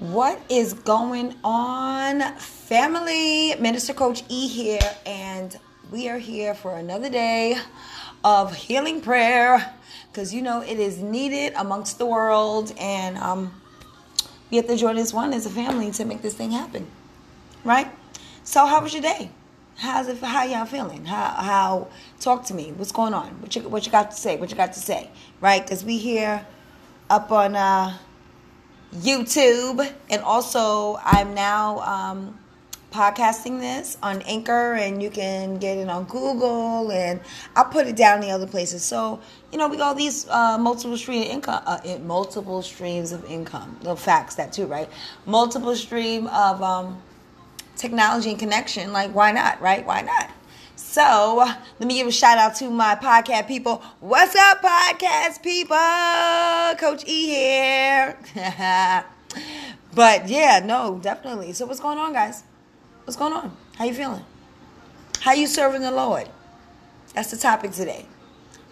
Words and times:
What 0.00 0.40
is 0.48 0.72
going 0.72 1.34
on, 1.44 2.22
family? 2.38 3.54
Minister 3.56 3.92
Coach 3.92 4.22
E 4.30 4.48
here, 4.48 4.80
and 5.04 5.54
we 5.92 6.08
are 6.08 6.16
here 6.16 6.54
for 6.54 6.74
another 6.74 7.10
day 7.10 7.58
of 8.24 8.54
healing 8.54 9.02
prayer 9.02 9.74
because 10.10 10.32
you 10.32 10.40
know 10.40 10.62
it 10.62 10.80
is 10.80 10.96
needed 11.00 11.52
amongst 11.54 11.98
the 11.98 12.06
world, 12.06 12.72
and 12.80 13.18
um, 13.18 13.60
we 14.50 14.56
have 14.56 14.66
to 14.68 14.76
join 14.78 14.96
as 14.96 15.12
one 15.12 15.34
as 15.34 15.44
a 15.44 15.50
family 15.50 15.90
to 15.90 16.06
make 16.06 16.22
this 16.22 16.32
thing 16.32 16.52
happen, 16.52 16.86
right? 17.62 17.92
So, 18.42 18.64
how 18.64 18.80
was 18.80 18.94
your 18.94 19.02
day? 19.02 19.30
How's 19.76 20.08
it? 20.08 20.16
How 20.16 20.44
y'all 20.44 20.64
feeling? 20.64 21.04
How? 21.04 21.28
How? 21.28 21.88
Talk 22.20 22.46
to 22.46 22.54
me. 22.54 22.72
What's 22.72 22.90
going 22.90 23.12
on? 23.12 23.42
What 23.42 23.54
you 23.54 23.68
What 23.68 23.84
you 23.84 23.92
got 23.92 24.12
to 24.12 24.16
say? 24.16 24.38
What 24.38 24.50
you 24.50 24.56
got 24.56 24.72
to 24.72 24.80
say? 24.80 25.10
Right? 25.42 25.62
Because 25.62 25.84
we 25.84 25.98
here 25.98 26.46
up 27.10 27.30
on. 27.30 27.54
uh 27.54 27.98
YouTube, 28.94 29.90
and 30.10 30.22
also 30.22 30.98
I'm 31.02 31.34
now 31.34 31.78
um, 31.80 32.38
podcasting 32.92 33.60
this 33.60 33.96
on 34.02 34.22
Anchor, 34.22 34.74
and 34.74 35.02
you 35.02 35.10
can 35.10 35.58
get 35.58 35.78
it 35.78 35.88
on 35.88 36.04
Google, 36.04 36.90
and 36.90 37.20
I'll 37.54 37.66
put 37.66 37.86
it 37.86 37.96
down 37.96 38.20
the 38.20 38.30
other 38.30 38.46
places. 38.46 38.82
So 38.82 39.20
you 39.52 39.58
know, 39.58 39.68
we 39.68 39.76
got 39.76 39.96
these 39.96 40.28
uh, 40.28 40.58
multiple 40.58 40.96
stream 40.96 41.22
income, 41.22 41.62
uh, 41.66 41.98
multiple 42.02 42.62
streams 42.62 43.12
of 43.12 43.24
income. 43.24 43.78
The 43.82 43.96
facts 43.96 44.34
that 44.36 44.52
too, 44.52 44.66
right? 44.66 44.88
Multiple 45.26 45.76
stream 45.76 46.26
of 46.28 46.62
um, 46.62 47.00
technology 47.76 48.30
and 48.30 48.38
connection. 48.38 48.92
Like, 48.92 49.12
why 49.12 49.32
not? 49.32 49.60
Right? 49.60 49.84
Why 49.86 50.02
not? 50.02 50.30
So 50.82 51.44
let 51.78 51.86
me 51.86 51.94
give 51.94 52.08
a 52.08 52.10
shout 52.10 52.36
out 52.36 52.56
to 52.56 52.68
my 52.68 52.96
podcast 52.96 53.46
people. 53.46 53.80
What's 54.00 54.34
up, 54.34 54.60
podcast 54.60 55.40
people? 55.40 55.76
Coach 56.80 57.04
E 57.06 57.26
here. 57.26 58.18
but 59.94 60.28
yeah, 60.28 60.60
no, 60.64 60.98
definitely. 61.00 61.52
So 61.52 61.66
what's 61.66 61.78
going 61.78 61.98
on, 61.98 62.12
guys? 62.12 62.42
What's 63.04 63.16
going 63.16 63.32
on? 63.32 63.56
How 63.76 63.84
you 63.84 63.94
feeling? 63.94 64.24
How 65.20 65.32
you 65.32 65.46
serving 65.46 65.82
the 65.82 65.92
Lord? 65.92 66.28
That's 67.14 67.30
the 67.30 67.36
topic 67.36 67.70
today. 67.70 68.06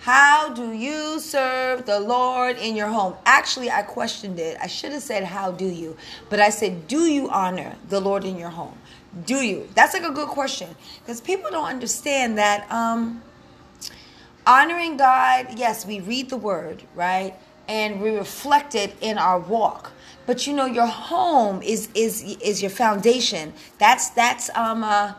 How 0.00 0.52
do 0.55 0.72
you 0.72 1.20
serve 1.20 1.84
the 1.84 2.00
Lord 2.00 2.56
in 2.56 2.74
your 2.74 2.88
home? 2.88 3.14
Actually, 3.27 3.70
I 3.70 3.83
questioned 3.83 4.40
it. 4.40 4.56
I 4.61 4.66
should 4.66 4.92
have 4.92 5.02
said, 5.02 5.24
How 5.24 5.52
do 5.52 5.66
you? 5.66 5.96
But 6.30 6.40
I 6.40 6.48
said, 6.48 6.88
Do 6.88 7.02
you 7.02 7.28
honor 7.28 7.77
the 7.90 8.00
Lord 8.00 8.24
in 8.24 8.38
your 8.38 8.50
home? 8.50 8.77
Do 9.25 9.37
you? 9.37 9.69
That's 9.75 9.95
like 9.95 10.05
a 10.05 10.11
good 10.11 10.28
question 10.28 10.69
because 11.01 11.20
people 11.20 11.51
don't 11.51 11.69
understand 11.69 12.39
that 12.39 12.70
um, 12.70 13.23
honoring 14.47 14.97
God, 14.97 15.59
yes, 15.59 15.87
we 15.87 16.01
read 16.01 16.31
the 16.31 16.37
word, 16.37 16.83
right? 16.95 17.34
And 17.69 18.01
we 18.01 18.11
reflect 18.17 18.75
it 18.75 18.95
in 19.01 19.19
our 19.19 19.39
walk. 19.39 19.92
But 20.27 20.47
you 20.47 20.53
know, 20.53 20.67
your 20.67 20.86
home 20.86 21.62
is 21.62 21.89
is 21.95 22.23
is 22.23 22.61
your 22.61 22.70
foundation. 22.70 23.55
That's 23.79 24.11
that's 24.11 24.51
um 24.55 24.84
uh, 24.84 25.14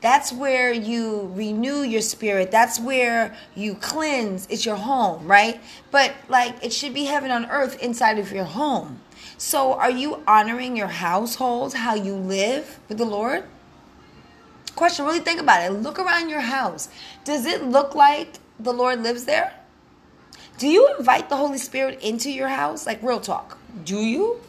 that's 0.00 0.32
where 0.32 0.72
you 0.72 1.30
renew 1.34 1.82
your 1.82 2.00
spirit. 2.00 2.50
That's 2.50 2.80
where 2.80 3.36
you 3.54 3.74
cleanse. 3.74 4.46
It's 4.50 4.64
your 4.64 4.76
home, 4.76 5.26
right? 5.26 5.60
But 5.90 6.14
like 6.28 6.62
it 6.62 6.72
should 6.72 6.94
be 6.94 7.04
heaven 7.04 7.30
on 7.30 7.46
earth 7.50 7.82
inside 7.82 8.18
of 8.18 8.32
your 8.32 8.44
home. 8.44 9.00
So, 9.38 9.74
are 9.74 9.90
you 9.90 10.22
honoring 10.26 10.76
your 10.76 10.88
household, 10.88 11.74
how 11.74 11.94
you 11.94 12.14
live 12.14 12.78
with 12.88 12.98
the 12.98 13.04
Lord? 13.04 13.44
Question, 14.76 15.04
really 15.04 15.20
think 15.20 15.40
about 15.40 15.64
it. 15.64 15.72
Look 15.72 15.98
around 15.98 16.28
your 16.28 16.40
house. 16.40 16.88
Does 17.24 17.46
it 17.46 17.64
look 17.64 17.94
like 17.94 18.38
the 18.58 18.72
Lord 18.72 19.02
lives 19.02 19.24
there? 19.24 19.54
Do 20.58 20.68
you 20.68 20.94
invite 20.98 21.28
the 21.28 21.36
Holy 21.36 21.58
Spirit 21.58 22.02
into 22.02 22.30
your 22.30 22.48
house? 22.48 22.86
Like, 22.86 23.02
real 23.02 23.20
talk. 23.20 23.58
Do 23.84 23.96
you? 23.96 24.40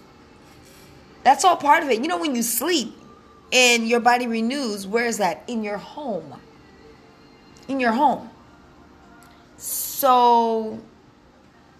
That's 1.24 1.46
all 1.46 1.56
part 1.56 1.84
of 1.84 1.90
it. 1.90 2.02
You 2.02 2.08
know, 2.08 2.18
when 2.18 2.36
you 2.36 2.42
sleep 2.42 2.94
and 3.54 3.88
your 3.88 4.00
body 4.00 4.28
renews, 4.28 4.88
where 4.88 5.06
is 5.06 5.18
that? 5.18 5.44
In 5.48 5.64
your 5.64 5.78
home. 5.78 6.40
In 7.68 7.80
your 7.80 7.94
home. 7.94 8.30
So, 9.58 10.80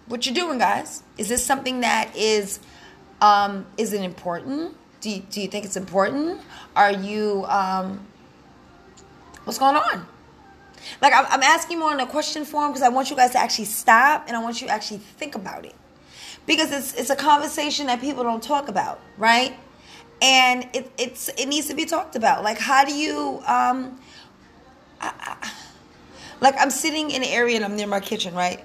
what 0.06 0.24
you're 0.26 0.34
doing, 0.34 0.58
guys, 0.58 1.02
is 1.18 1.28
this 1.28 1.44
something 1.44 1.80
that 1.80 2.14
is 2.16 2.60
um, 3.22 3.64
is 3.78 3.92
it 3.92 4.02
important? 4.02 4.76
Do 5.00 5.08
you, 5.08 5.20
do 5.30 5.40
you 5.40 5.48
think 5.48 5.64
it's 5.64 5.76
important? 5.76 6.40
Are 6.76 6.92
you, 6.92 7.44
um, 7.46 8.04
what's 9.44 9.58
going 9.58 9.76
on? 9.76 10.06
Like, 11.00 11.14
I'm, 11.14 11.24
I'm 11.30 11.42
asking 11.42 11.78
more 11.78 11.92
in 11.92 12.00
a 12.00 12.06
question 12.06 12.44
form 12.44 12.72
because 12.72 12.82
I 12.82 12.88
want 12.88 13.10
you 13.10 13.16
guys 13.16 13.30
to 13.30 13.38
actually 13.38 13.66
stop 13.66 14.24
and 14.26 14.36
I 14.36 14.42
want 14.42 14.60
you 14.60 14.66
to 14.66 14.72
actually 14.72 14.98
think 14.98 15.36
about 15.36 15.64
it. 15.64 15.74
Because 16.46 16.72
it's, 16.72 16.94
it's 16.94 17.10
a 17.10 17.16
conversation 17.16 17.86
that 17.86 18.00
people 18.00 18.24
don't 18.24 18.42
talk 18.42 18.66
about, 18.66 19.00
right? 19.16 19.56
And 20.20 20.68
it, 20.72 20.90
it's, 20.98 21.28
it 21.28 21.46
needs 21.46 21.68
to 21.68 21.74
be 21.74 21.84
talked 21.84 22.16
about. 22.16 22.42
Like, 22.42 22.58
how 22.58 22.84
do 22.84 22.92
you, 22.92 23.40
um, 23.46 24.00
I, 25.00 25.12
I, 25.18 25.52
like, 26.40 26.56
I'm 26.58 26.70
sitting 26.70 27.12
in 27.12 27.22
an 27.22 27.28
area 27.28 27.54
and 27.54 27.64
I'm 27.64 27.76
near 27.76 27.86
my 27.86 28.00
kitchen, 28.00 28.34
right? 28.34 28.64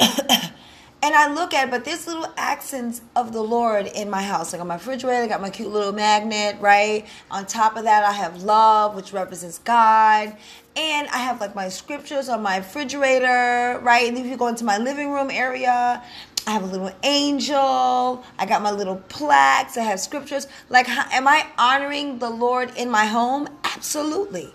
And 1.02 1.14
I 1.14 1.32
look 1.32 1.52
at, 1.52 1.70
but 1.70 1.84
there's 1.84 2.06
little 2.06 2.26
accents 2.36 3.02
of 3.14 3.32
the 3.32 3.42
Lord 3.42 3.86
in 3.86 4.08
my 4.08 4.22
house. 4.22 4.52
Like 4.52 4.60
on 4.62 4.68
my 4.68 4.74
refrigerator, 4.74 5.22
I 5.22 5.26
got 5.26 5.40
my 5.40 5.50
cute 5.50 5.70
little 5.70 5.92
magnet, 5.92 6.56
right? 6.60 7.06
On 7.30 7.46
top 7.46 7.76
of 7.76 7.84
that, 7.84 8.02
I 8.02 8.12
have 8.12 8.42
love, 8.42 8.96
which 8.96 9.12
represents 9.12 9.58
God. 9.58 10.36
And 10.74 11.08
I 11.08 11.18
have 11.18 11.40
like 11.40 11.54
my 11.54 11.68
scriptures 11.68 12.28
on 12.28 12.42
my 12.42 12.58
refrigerator, 12.58 13.78
right? 13.82 14.08
And 14.08 14.16
if 14.16 14.26
you 14.26 14.36
go 14.36 14.46
into 14.48 14.64
my 14.64 14.78
living 14.78 15.12
room 15.12 15.30
area, 15.30 16.02
I 16.46 16.50
have 16.50 16.62
a 16.62 16.66
little 16.66 16.92
angel. 17.02 18.24
I 18.38 18.46
got 18.46 18.62
my 18.62 18.70
little 18.70 18.96
plaques. 19.08 19.76
I 19.76 19.82
have 19.82 20.00
scriptures. 20.00 20.46
Like, 20.70 20.88
am 20.88 21.28
I 21.28 21.46
honoring 21.58 22.18
the 22.18 22.30
Lord 22.30 22.72
in 22.76 22.90
my 22.90 23.04
home? 23.04 23.48
Absolutely. 23.64 24.52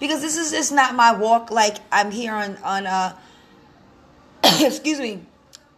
Because 0.00 0.22
this 0.22 0.36
is 0.36 0.52
just 0.52 0.72
not 0.72 0.94
my 0.94 1.12
walk. 1.12 1.50
Like 1.50 1.76
I'm 1.90 2.10
here 2.10 2.34
on 2.34 2.56
on 2.58 2.86
uh, 2.86 3.16
excuse 4.60 4.98
me 4.98 5.26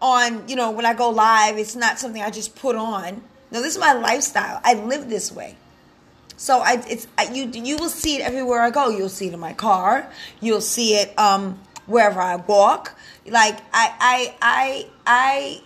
on, 0.04 0.46
you 0.46 0.54
know, 0.54 0.70
when 0.70 0.84
I 0.84 0.92
go 0.92 1.08
live, 1.08 1.56
it's 1.56 1.74
not 1.74 1.98
something 1.98 2.20
I 2.20 2.28
just 2.28 2.54
put 2.54 2.76
on. 2.76 3.22
No, 3.50 3.62
this 3.62 3.74
is 3.74 3.80
my 3.80 3.94
lifestyle. 3.94 4.60
I 4.62 4.74
live 4.74 5.08
this 5.08 5.32
way. 5.32 5.56
So 6.36 6.58
I, 6.58 6.84
it's 6.86 7.06
I, 7.16 7.32
you. 7.32 7.46
You 7.46 7.78
will 7.78 7.88
see 7.88 8.16
it 8.16 8.20
everywhere 8.20 8.60
I 8.60 8.68
go. 8.68 8.90
You'll 8.90 9.08
see 9.08 9.28
it 9.28 9.32
in 9.32 9.40
my 9.40 9.54
car. 9.54 10.10
You'll 10.40 10.60
see 10.60 10.96
it 10.96 11.18
um, 11.18 11.58
wherever 11.86 12.20
I 12.20 12.36
walk. 12.36 12.98
Like 13.26 13.58
I, 13.72 13.94
I, 13.98 14.34
I, 14.42 14.86
I, 15.06 15.62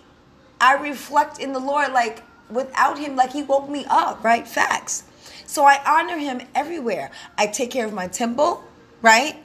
I 0.61 0.81
reflect 0.81 1.39
in 1.39 1.51
the 1.51 1.59
Lord. 1.59 1.91
Like 1.91 2.23
without 2.49 2.97
Him, 2.97 3.17
like 3.17 3.33
He 3.33 3.43
woke 3.43 3.67
me 3.67 3.85
up. 3.89 4.23
Right? 4.23 4.47
Facts. 4.47 5.03
So 5.45 5.65
I 5.65 5.81
honor 5.85 6.17
Him 6.17 6.47
everywhere. 6.55 7.11
I 7.37 7.47
take 7.47 7.71
care 7.71 7.85
of 7.85 7.91
my 7.91 8.07
temple. 8.07 8.63
Right? 9.01 9.35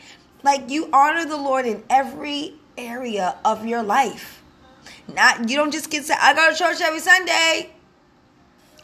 Like 0.44 0.70
you 0.70 0.88
honor 0.92 1.24
the 1.24 1.36
Lord 1.36 1.66
in 1.66 1.82
every 1.90 2.54
area 2.78 3.36
of 3.44 3.66
your 3.66 3.82
life. 3.82 4.43
Not 5.14 5.48
you 5.48 5.56
don't 5.56 5.72
just 5.72 5.90
get 5.90 6.04
say, 6.04 6.14
I 6.20 6.34
go 6.34 6.50
to 6.50 6.56
church 6.56 6.80
every 6.80 7.00
Sunday. 7.00 7.70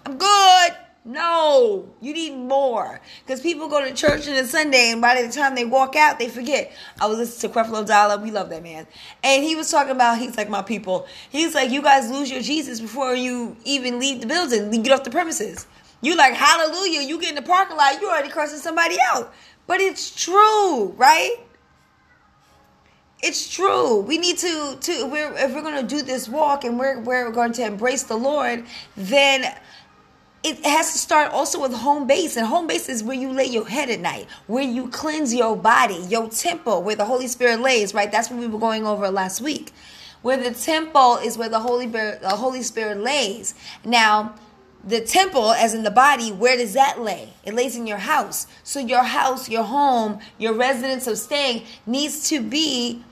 I'm 0.07 0.19
good. 0.19 0.77
No, 1.03 1.89
you 2.03 2.13
need 2.13 2.37
more. 2.37 3.01
Because 3.25 3.41
people 3.41 3.69
go 3.69 3.83
to 3.83 3.95
church 3.95 4.29
on 4.29 4.35
a 4.35 4.45
Sunday, 4.45 4.91
and 4.91 5.01
by 5.01 5.23
the 5.23 5.33
time 5.33 5.55
they 5.55 5.65
walk 5.65 5.97
out, 5.97 6.19
they 6.19 6.29
forget. 6.29 6.73
I 7.01 7.07
was 7.07 7.17
listening 7.17 7.53
to 7.53 7.59
Creflo 7.59 7.87
Dollar. 7.87 8.23
We 8.23 8.31
love 8.31 8.51
that 8.51 8.63
man. 8.63 8.87
And 9.25 9.43
he 9.43 9.57
was 9.57 9.71
talking 9.71 9.93
about, 9.93 10.19
he's 10.19 10.37
like, 10.37 10.51
my 10.51 10.61
people. 10.61 11.07
He's 11.31 11.55
like, 11.55 11.71
you 11.71 11.81
guys 11.81 12.11
lose 12.11 12.31
your 12.31 12.43
Jesus 12.43 12.81
before 12.81 13.15
you 13.15 13.57
even 13.65 13.99
leave 13.99 14.21
the 14.21 14.27
building, 14.27 14.73
you 14.75 14.83
get 14.83 14.93
off 14.93 15.05
the 15.05 15.11
premises. 15.11 15.67
You 16.03 16.17
like, 16.17 16.35
hallelujah, 16.35 17.01
you 17.01 17.19
get 17.19 17.31
in 17.31 17.35
the 17.35 17.43
parking 17.43 17.79
lot, 17.79 18.01
you 18.01 18.09
already 18.09 18.29
cursing 18.29 18.59
somebody 18.59 18.97
out. 19.13 19.33
But 19.67 19.81
it's 19.81 20.15
true, 20.15 20.89
right? 20.99 21.37
It's 23.23 23.53
true. 23.53 24.01
We 24.01 24.19
need 24.19 24.39
to 24.39 24.77
to 24.81 25.07
we're 25.07 25.33
if 25.35 25.55
we're 25.55 25.63
going 25.63 25.87
to 25.87 25.95
do 25.95 26.03
this 26.03 26.29
walk 26.29 26.65
and 26.65 26.79
we're 26.79 27.01
we're 27.01 27.31
going 27.31 27.53
to 27.53 27.65
embrace 27.65 28.05
the 28.05 28.17
Lord, 28.17 28.65
then 28.97 29.55
it 30.43 30.65
has 30.65 30.93
to 30.93 30.99
start 30.99 31.33
also 31.33 31.61
with 31.61 31.73
home 31.75 32.07
base. 32.07 32.37
And 32.37 32.47
home 32.47 32.67
base 32.67 32.89
is 32.89 33.03
where 33.03 33.17
you 33.17 33.31
lay 33.33 33.45
your 33.45 33.69
head 33.69 33.91
at 33.91 34.01
night 34.01 34.27
where 34.47 34.65
you 34.65 34.89
cleanse 34.89 35.35
your 35.35 35.57
body 35.57 36.03
your 36.09 36.29
temple 36.31 36.83
where 36.83 36.97
the 36.97 37.05
holy 37.05 37.27
spirit 37.27 37.61
lays 37.61 37.93
right? 37.93 38.11
That's 38.11 38.31
what 38.31 38.39
we 38.39 38.47
were 38.47 38.59
going 38.59 38.87
over 38.87 39.11
last 39.11 39.41
week. 39.41 39.73
Where 40.23 40.37
the 40.37 40.53
temple 40.53 41.17
is 41.17 41.37
where 41.37 41.49
the 41.49 41.61
holy 41.61 41.87
the 41.87 42.19
holy 42.25 42.63
spirit 42.63 42.99
lays. 42.99 43.55
Now 43.85 44.35
the 44.83 45.03
temple 45.03 45.53
as 45.53 45.75
in 45.75 45.83
the 45.83 45.91
body 45.91 46.33
where 46.33 46.57
does 46.57 46.73
that 46.73 46.99
lay? 46.99 47.35
It 47.45 47.53
lays 47.53 47.77
in 47.77 47.87
your 47.87 47.99
house. 47.99 48.47
So 48.65 48.81
your 48.81 49.03
house 49.03 49.51
your 49.51 49.65
home 49.65 50.21
your 50.39 50.55
residence 50.55 51.07
of 51.07 51.19
staying 51.19 51.67
needs 51.85 52.27
to 52.31 52.41
be 52.41 53.05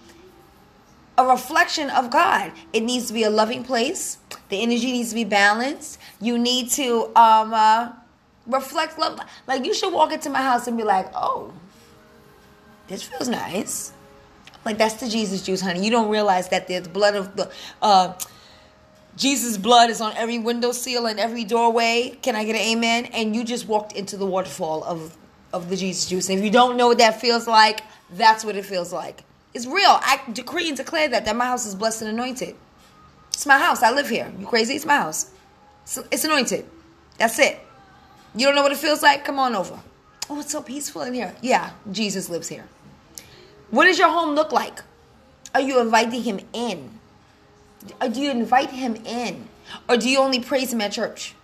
a 1.19 1.27
reflection 1.27 1.91
of 1.91 2.11
God. 2.11 2.53
It 2.73 2.83
needs 2.83 3.09
to 3.09 3.13
be 3.13 3.25
a 3.25 3.31
loving 3.31 3.65
place. 3.65 4.19
The 4.49 4.63
energy 4.63 4.93
needs 4.93 5.11
to 5.11 5.17
be 5.17 5.25
balanced. 5.25 5.99
You 6.21 6.39
need 6.39 6.71
to 6.71 7.07
um, 7.17 7.53
uh, 7.53 7.93
reflect 8.47 8.99
love. 8.99 9.21
Like 9.47 9.67
you 9.67 9.75
should 9.75 9.93
walk 9.93 10.13
into 10.13 10.31
my 10.31 10.41
house 10.41 10.67
and 10.67 10.77
be 10.77 10.85
like, 10.85 11.11
"Oh, 11.15 11.53
this 12.87 13.03
feels 13.03 13.29
nice." 13.29 13.93
Like 14.65 14.79
that's 14.79 14.95
the 14.95 15.09
Jesus 15.09 15.43
juice, 15.43 15.61
honey. 15.61 15.85
You 15.85 15.91
don't 15.91 16.09
realize 16.09 16.49
that 16.51 16.69
the 16.69 16.81
blood 16.81 17.17
of 17.17 17.37
the 17.37 17.51
uh, 17.83 18.15
Jesus' 19.17 19.57
blood 19.59 19.91
is 19.91 20.01
on 20.01 20.17
every 20.17 20.39
window 20.39 20.71
seal 20.71 21.07
and 21.07 21.19
every 21.19 21.45
doorway. 21.45 22.17
Can 22.23 22.37
I 22.37 22.45
get 22.45 22.55
an 22.55 22.63
amen? 22.63 23.07
And 23.07 23.35
you 23.35 23.43
just 23.43 23.67
walked 23.67 23.93
into 23.93 24.17
the 24.17 24.27
waterfall 24.27 24.85
of, 24.85 25.17
of 25.53 25.69
the 25.69 25.77
Jesus 25.77 26.09
juice. 26.09 26.29
And 26.29 26.39
if 26.39 26.45
you 26.45 26.51
don't 26.53 26.77
know 26.77 26.87
what 26.87 26.99
that 26.99 27.21
feels 27.21 27.49
like, 27.49 27.81
that's 28.13 28.45
what 28.45 28.55
it 28.55 28.65
feels 28.65 28.93
like. 28.93 29.25
It's 29.55 29.67
real. 29.67 29.99
I 30.03 30.21
decree 30.33 30.69
and 30.69 30.77
declare 30.77 31.09
that 31.09 31.25
that 31.25 31.37
my 31.37 31.47
house 31.47 31.67
is 31.67 31.75
blessed 31.75 32.03
and 32.03 32.11
anointed. 32.11 32.55
It's 33.33 33.47
my 33.47 33.59
house. 33.59 33.83
I 33.83 33.91
live 33.91 34.09
here. 34.09 34.33
You 34.39 34.47
crazy? 34.47 34.75
It's 34.75 34.87
my 34.87 34.97
house. 34.97 35.31
It's, 35.85 35.99
it's 36.11 36.25
anointed. 36.25 36.67
That's 37.19 37.39
it. 37.39 37.59
You 38.35 38.47
don't 38.47 38.55
know 38.55 38.63
what 38.63 38.73
it 38.73 38.79
feels 38.79 39.03
like? 39.03 39.25
Come 39.25 39.39
on 39.39 39.55
over. 39.55 39.79
Oh, 40.31 40.41
it's 40.41 40.53
so 40.53 40.63
peaceful 40.63 41.03
in 41.03 41.15
here. 41.15 41.35
Yeah, 41.41 41.71
Jesus 41.91 42.29
lives 42.29 42.49
here. 42.49 42.67
What 43.71 43.85
does 43.85 43.99
your 43.99 44.11
home 44.11 44.35
look 44.35 44.53
like? 44.53 44.83
Are 45.55 45.61
you 45.61 45.81
inviting 45.81 46.23
him 46.23 46.41
in? 46.53 46.91
Or 48.01 48.09
do 48.09 48.21
you 48.21 48.31
invite 48.31 48.71
him 48.71 48.97
in? 49.07 49.49
Or 49.89 49.97
do 49.97 50.09
you 50.09 50.19
only 50.19 50.41
praise 50.41 50.73
him 50.73 50.81
at 50.81 50.93
church? 50.93 51.35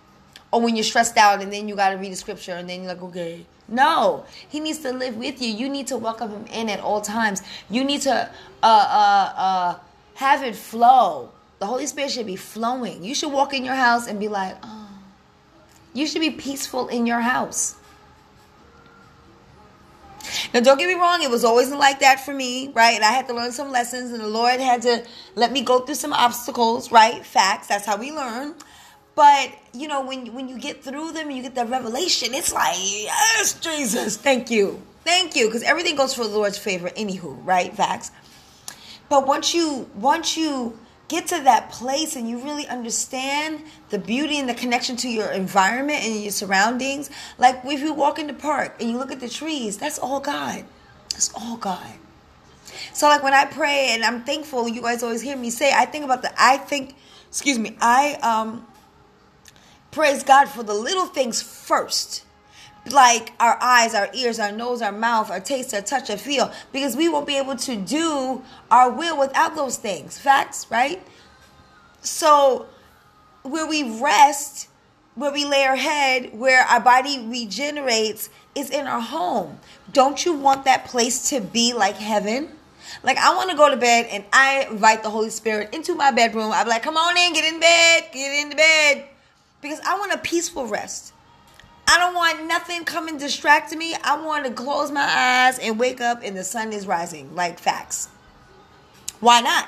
Or 0.51 0.61
when 0.61 0.75
you're 0.75 0.83
stressed 0.83 1.17
out 1.17 1.41
and 1.41 1.51
then 1.51 1.67
you 1.67 1.75
got 1.75 1.89
to 1.89 1.97
read 1.97 2.11
the 2.11 2.15
scripture 2.15 2.53
and 2.53 2.69
then 2.69 2.83
you're 2.83 2.93
like, 2.93 3.03
okay. 3.03 3.45
No, 3.67 4.25
he 4.47 4.59
needs 4.59 4.79
to 4.79 4.91
live 4.91 5.17
with 5.17 5.41
you. 5.41 5.49
You 5.49 5.69
need 5.69 5.87
to 5.87 5.97
welcome 5.97 6.29
him 6.29 6.45
in 6.47 6.69
at 6.69 6.79
all 6.79 7.01
times. 7.01 7.41
You 7.69 7.83
need 7.83 8.01
to 8.01 8.13
uh, 8.13 8.27
uh, 8.63 9.33
uh, 9.35 9.75
have 10.15 10.43
it 10.43 10.55
flow. 10.55 11.31
The 11.59 11.65
Holy 11.65 11.87
Spirit 11.87 12.11
should 12.11 12.27
be 12.27 12.35
flowing. 12.35 13.03
You 13.03 13.15
should 13.15 13.31
walk 13.31 13.53
in 13.53 13.65
your 13.65 13.75
house 13.75 14.07
and 14.07 14.19
be 14.19 14.27
like, 14.27 14.55
oh. 14.61 14.89
You 15.93 16.05
should 16.05 16.21
be 16.21 16.29
peaceful 16.29 16.89
in 16.89 17.05
your 17.05 17.21
house. 17.21 17.77
Now, 20.53 20.59
don't 20.59 20.77
get 20.77 20.87
me 20.87 20.95
wrong, 20.95 21.23
it 21.23 21.29
was 21.29 21.45
always 21.45 21.71
like 21.71 21.99
that 21.99 22.19
for 22.19 22.33
me, 22.33 22.69
right? 22.73 22.95
And 22.95 23.03
I 23.03 23.11
had 23.11 23.27
to 23.27 23.33
learn 23.33 23.51
some 23.51 23.71
lessons, 23.71 24.11
and 24.11 24.19
the 24.19 24.27
Lord 24.27 24.59
had 24.59 24.81
to 24.81 25.05
let 25.35 25.51
me 25.51 25.61
go 25.61 25.79
through 25.79 25.95
some 25.95 26.13
obstacles, 26.13 26.91
right? 26.91 27.25
Facts, 27.25 27.67
that's 27.67 27.85
how 27.85 27.97
we 27.97 28.11
learn. 28.11 28.55
But 29.15 29.51
you 29.73 29.87
know, 29.87 30.05
when 30.05 30.33
when 30.33 30.49
you 30.49 30.59
get 30.59 30.83
through 30.83 31.13
them 31.13 31.27
and 31.27 31.37
you 31.37 31.43
get 31.43 31.55
that 31.55 31.69
revelation, 31.69 32.33
it's 32.33 32.53
like, 32.53 32.75
yes, 32.77 33.57
Jesus, 33.59 34.17
thank 34.17 34.51
you, 34.51 34.81
thank 35.03 35.35
you, 35.35 35.47
because 35.47 35.63
everything 35.63 35.95
goes 35.95 36.13
for 36.13 36.25
the 36.27 36.35
Lord's 36.35 36.57
favor, 36.57 36.89
anywho, 36.91 37.37
right? 37.45 37.73
Facts. 37.73 38.11
But 39.09 39.25
once 39.25 39.53
you 39.53 39.89
once 39.95 40.35
you 40.35 40.77
get 41.07 41.27
to 41.27 41.39
that 41.43 41.69
place 41.71 42.15
and 42.15 42.27
you 42.27 42.39
really 42.39 42.67
understand 42.67 43.61
the 43.89 43.99
beauty 43.99 44.39
and 44.39 44.49
the 44.49 44.55
connection 44.55 44.95
to 44.97 45.07
your 45.07 45.31
environment 45.31 46.03
and 46.03 46.21
your 46.21 46.31
surroundings, 46.31 47.09
like 47.37 47.61
if 47.63 47.79
you 47.79 47.93
walk 47.93 48.19
in 48.19 48.27
the 48.27 48.33
park 48.33 48.75
and 48.81 48.89
you 48.89 48.97
look 48.97 49.11
at 49.11 49.19
the 49.19 49.29
trees, 49.29 49.77
that's 49.77 49.99
all 49.99 50.19
God. 50.19 50.65
That's 51.11 51.31
all 51.35 51.57
God. 51.57 51.93
So 52.93 53.07
like 53.07 53.23
when 53.23 53.33
I 53.33 53.45
pray 53.45 53.89
and 53.91 54.03
I'm 54.03 54.23
thankful, 54.23 54.67
you 54.67 54.81
guys 54.81 55.03
always 55.03 55.21
hear 55.21 55.37
me 55.37 55.51
say, 55.51 55.71
I 55.71 55.85
think 55.85 56.03
about 56.03 56.21
the 56.21 56.31
I 56.37 56.57
think, 56.57 56.95
excuse 57.29 57.59
me, 57.59 57.77
I 57.79 58.15
um 58.15 58.65
praise 59.95 60.23
God 60.23 60.49
for 60.49 60.61
the 60.61 60.73
little 60.73 61.05
things 61.05 61.41
first 61.41 62.25
like 62.91 63.31
our 63.39 63.57
eyes, 63.61 63.95
our 63.95 64.09
ears, 64.13 64.39
our 64.39 64.51
nose, 64.51 64.81
our 64.81 64.91
mouth, 64.91 65.31
our 65.31 65.39
taste, 65.39 65.73
our 65.73 65.81
touch, 65.81 66.09
our 66.09 66.17
feel, 66.17 66.51
because 66.73 66.97
we 66.97 67.07
won't 67.07 67.25
be 67.25 67.37
able 67.37 67.55
to 67.55 67.77
do 67.77 68.43
our 68.69 68.91
will 68.91 69.17
without 69.17 69.55
those 69.55 69.77
things. 69.77 70.19
Facts, 70.19 70.67
right? 70.69 71.01
So, 72.01 72.67
where 73.41 73.65
we 73.65 73.99
rest, 74.01 74.67
where 75.15 75.31
we 75.31 75.45
lay 75.45 75.63
our 75.63 75.77
head, 75.77 76.37
where 76.37 76.63
our 76.63 76.81
body 76.81 77.25
regenerates, 77.25 78.29
is 78.53 78.69
in 78.69 78.87
our 78.87 79.01
home. 79.01 79.59
Don't 79.93 80.25
you 80.25 80.33
want 80.33 80.65
that 80.65 80.85
place 80.85 81.29
to 81.29 81.39
be 81.39 81.73
like 81.73 81.95
heaven? 81.95 82.49
Like 83.01 83.17
I 83.17 83.33
want 83.33 83.49
to 83.49 83.57
go 83.57 83.69
to 83.69 83.77
bed 83.77 84.07
and 84.11 84.25
I 84.31 84.67
invite 84.69 85.03
the 85.03 85.09
Holy 85.09 85.29
Spirit 85.29 85.73
into 85.73 85.95
my 85.95 86.11
bedroom. 86.11 86.51
I'm 86.53 86.67
like, 86.67 86.83
come 86.83 86.97
on 86.97 87.17
in, 87.17 87.33
get 87.33 87.51
in 87.51 87.59
bed, 87.59 88.03
get 88.11 88.43
in 88.43 88.49
the 88.49 88.55
bed. 88.55 89.07
Because 89.65 89.81
I 89.83 89.97
want 89.97 90.13
a 90.13 90.19
peaceful 90.19 90.67
rest. 90.67 91.11
I 91.87 91.97
don't 91.97 92.13
want 92.13 92.45
nothing 92.45 92.85
coming 92.85 93.17
distracting 93.17 93.79
me. 93.79 93.95
I 94.03 94.23
want 94.23 94.45
to 94.45 94.51
close 94.51 94.91
my 94.91 95.01
eyes 95.01 95.57
and 95.57 95.79
wake 95.79 95.99
up 95.99 96.21
and 96.23 96.37
the 96.37 96.43
sun 96.43 96.71
is 96.71 96.85
rising, 96.85 97.33
like 97.33 97.57
facts. 97.57 98.09
Why 99.19 99.41
not? 99.41 99.67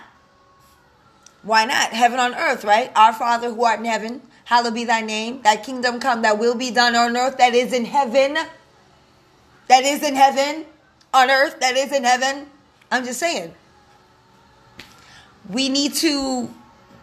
Why 1.42 1.66
not? 1.66 1.94
Heaven 1.94 2.20
on 2.20 2.36
earth, 2.36 2.64
right? 2.64 2.92
Our 2.96 3.12
Father 3.12 3.52
who 3.52 3.66
art 3.66 3.80
in 3.80 3.86
heaven, 3.86 4.22
hallowed 4.46 4.76
be 4.76 4.84
thy 4.84 5.02
name. 5.02 5.42
Thy 5.42 5.56
kingdom 5.56 6.00
come, 6.00 6.22
that 6.22 6.38
will 6.38 6.54
be 6.54 6.70
done 6.70 6.96
on 6.96 7.18
earth, 7.18 7.40
that 7.40 7.56
is 7.56 7.74
in 7.74 7.86
heaven. 7.86 8.38
That 9.68 9.84
is 9.84 10.04
in 10.04 10.14
heaven. 10.14 10.68
On 11.12 11.32
earth, 11.32 11.60
that 11.60 11.76
is 11.76 11.92
in 11.92 12.04
heaven. 12.04 12.46
I'm 12.92 13.04
just 13.04 13.20
saying. 13.20 13.52
We 15.50 15.70
need 15.70 15.96
to 15.96 16.54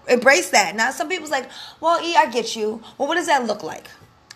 embrace 0.08 0.50
that. 0.50 0.74
Now, 0.76 0.90
some 0.90 1.08
people's 1.08 1.30
like, 1.30 1.48
well, 1.80 2.00
E, 2.02 2.16
I 2.16 2.30
get 2.30 2.56
you. 2.56 2.82
Well, 2.98 3.08
what 3.08 3.14
does 3.14 3.26
that 3.26 3.46
look 3.46 3.62
like? 3.62 3.88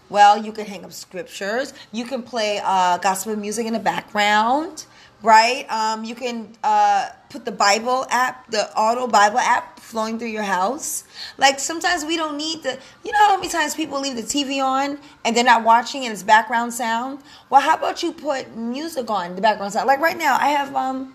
Well, 0.08 0.42
you 0.42 0.52
can 0.52 0.64
hang 0.64 0.84
up 0.84 0.92
scriptures. 0.92 1.74
You 1.92 2.04
can 2.04 2.22
play 2.22 2.60
uh, 2.64 2.98
gospel 2.98 3.36
music 3.36 3.66
in 3.66 3.74
the 3.74 3.78
background, 3.78 4.86
right? 5.22 5.70
Um, 5.70 6.04
you 6.04 6.14
can 6.14 6.48
uh, 6.64 7.10
put 7.28 7.44
the 7.44 7.52
Bible 7.52 8.06
app, 8.10 8.50
the 8.50 8.74
auto 8.74 9.06
Bible 9.06 9.38
app, 9.38 9.78
flowing 9.78 10.18
through 10.18 10.28
your 10.28 10.44
house. 10.44 11.04
Like 11.36 11.58
sometimes 11.58 12.06
we 12.06 12.16
don't 12.16 12.38
need 12.38 12.62
the. 12.62 12.78
You 13.04 13.12
know 13.12 13.28
how 13.28 13.36
many 13.36 13.48
times 13.48 13.74
people 13.74 14.00
leave 14.00 14.16
the 14.16 14.22
TV 14.22 14.64
on 14.64 14.98
and 15.26 15.36
they're 15.36 15.44
not 15.44 15.62
watching 15.62 16.04
and 16.04 16.12
it's 16.12 16.22
background 16.22 16.72
sound. 16.72 17.20
Well, 17.50 17.60
how 17.60 17.76
about 17.76 18.02
you 18.02 18.12
put 18.12 18.56
music 18.56 19.10
on 19.10 19.34
the 19.34 19.42
background 19.42 19.74
sound? 19.74 19.86
Like 19.86 20.00
right 20.00 20.16
now, 20.16 20.38
I 20.40 20.48
have 20.48 20.74
um, 20.74 21.14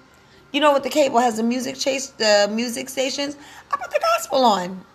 you 0.54 0.62
know 0.62 0.72
what 0.72 0.84
the 0.84 0.90
cable 0.90 1.20
has 1.20 1.36
the 1.36 1.44
Music 1.44 1.76
Choice 1.76 2.08
the 2.08 2.50
music 2.50 2.88
stations. 2.88 3.36
I 3.72 3.76
put 3.76 3.92
the 3.92 4.00
gospel 4.00 4.46
on. 4.46 4.86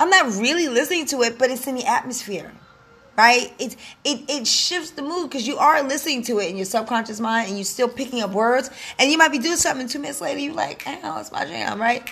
I'm 0.00 0.08
not 0.08 0.40
really 0.40 0.68
listening 0.68 1.06
to 1.06 1.22
it, 1.22 1.38
but 1.38 1.50
it's 1.50 1.66
in 1.66 1.74
the 1.74 1.84
atmosphere 1.84 2.52
right? 3.16 3.52
It 3.58 3.76
it 4.04 4.22
it 4.28 4.46
shifts 4.46 4.92
the 4.92 5.02
mood 5.02 5.30
because 5.30 5.46
you 5.46 5.56
are 5.58 5.82
listening 5.82 6.22
to 6.24 6.38
it 6.38 6.50
in 6.50 6.56
your 6.56 6.66
subconscious 6.66 7.20
mind 7.20 7.48
and 7.48 7.56
you're 7.56 7.64
still 7.64 7.88
picking 7.88 8.20
up 8.20 8.32
words. 8.32 8.70
And 8.98 9.10
you 9.10 9.18
might 9.18 9.32
be 9.32 9.38
doing 9.38 9.56
something 9.56 9.88
two 9.88 9.98
minutes 9.98 10.20
later, 10.20 10.40
you're 10.40 10.54
like, 10.54 10.82
oh, 10.86 11.20
it's 11.20 11.32
my 11.32 11.44
jam, 11.44 11.80
right? 11.80 12.08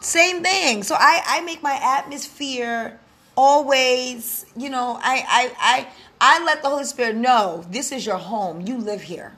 Same 0.00 0.42
thing. 0.42 0.82
So 0.82 0.94
I, 0.94 1.22
I 1.26 1.40
make 1.40 1.62
my 1.62 1.78
atmosphere 1.82 3.00
always, 3.36 4.46
you 4.56 4.70
know, 4.70 4.98
I 5.02 5.24
I 5.28 5.86
I 6.20 6.38
I 6.38 6.44
let 6.44 6.62
the 6.62 6.68
Holy 6.68 6.84
Spirit 6.84 7.16
know 7.16 7.64
this 7.70 7.92
is 7.92 8.06
your 8.06 8.18
home. 8.18 8.60
You 8.60 8.78
live 8.78 9.02
here. 9.02 9.36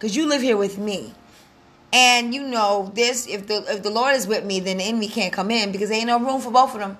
Because 0.00 0.16
you 0.16 0.26
live 0.26 0.40
here 0.40 0.56
with 0.56 0.78
me. 0.78 1.12
And 1.92 2.32
you 2.32 2.42
know 2.42 2.90
this 2.94 3.26
if 3.26 3.46
the 3.48 3.62
if 3.70 3.82
the 3.82 3.90
Lord 3.90 4.16
is 4.16 4.26
with 4.26 4.46
me, 4.46 4.58
then 4.58 4.78
the 4.78 4.84
enemy 4.84 5.08
can't 5.08 5.30
come 5.30 5.50
in 5.50 5.72
because 5.72 5.90
there 5.90 5.98
ain't 5.98 6.06
no 6.06 6.18
room 6.18 6.40
for 6.40 6.50
both 6.50 6.72
of 6.72 6.80
them. 6.80 6.96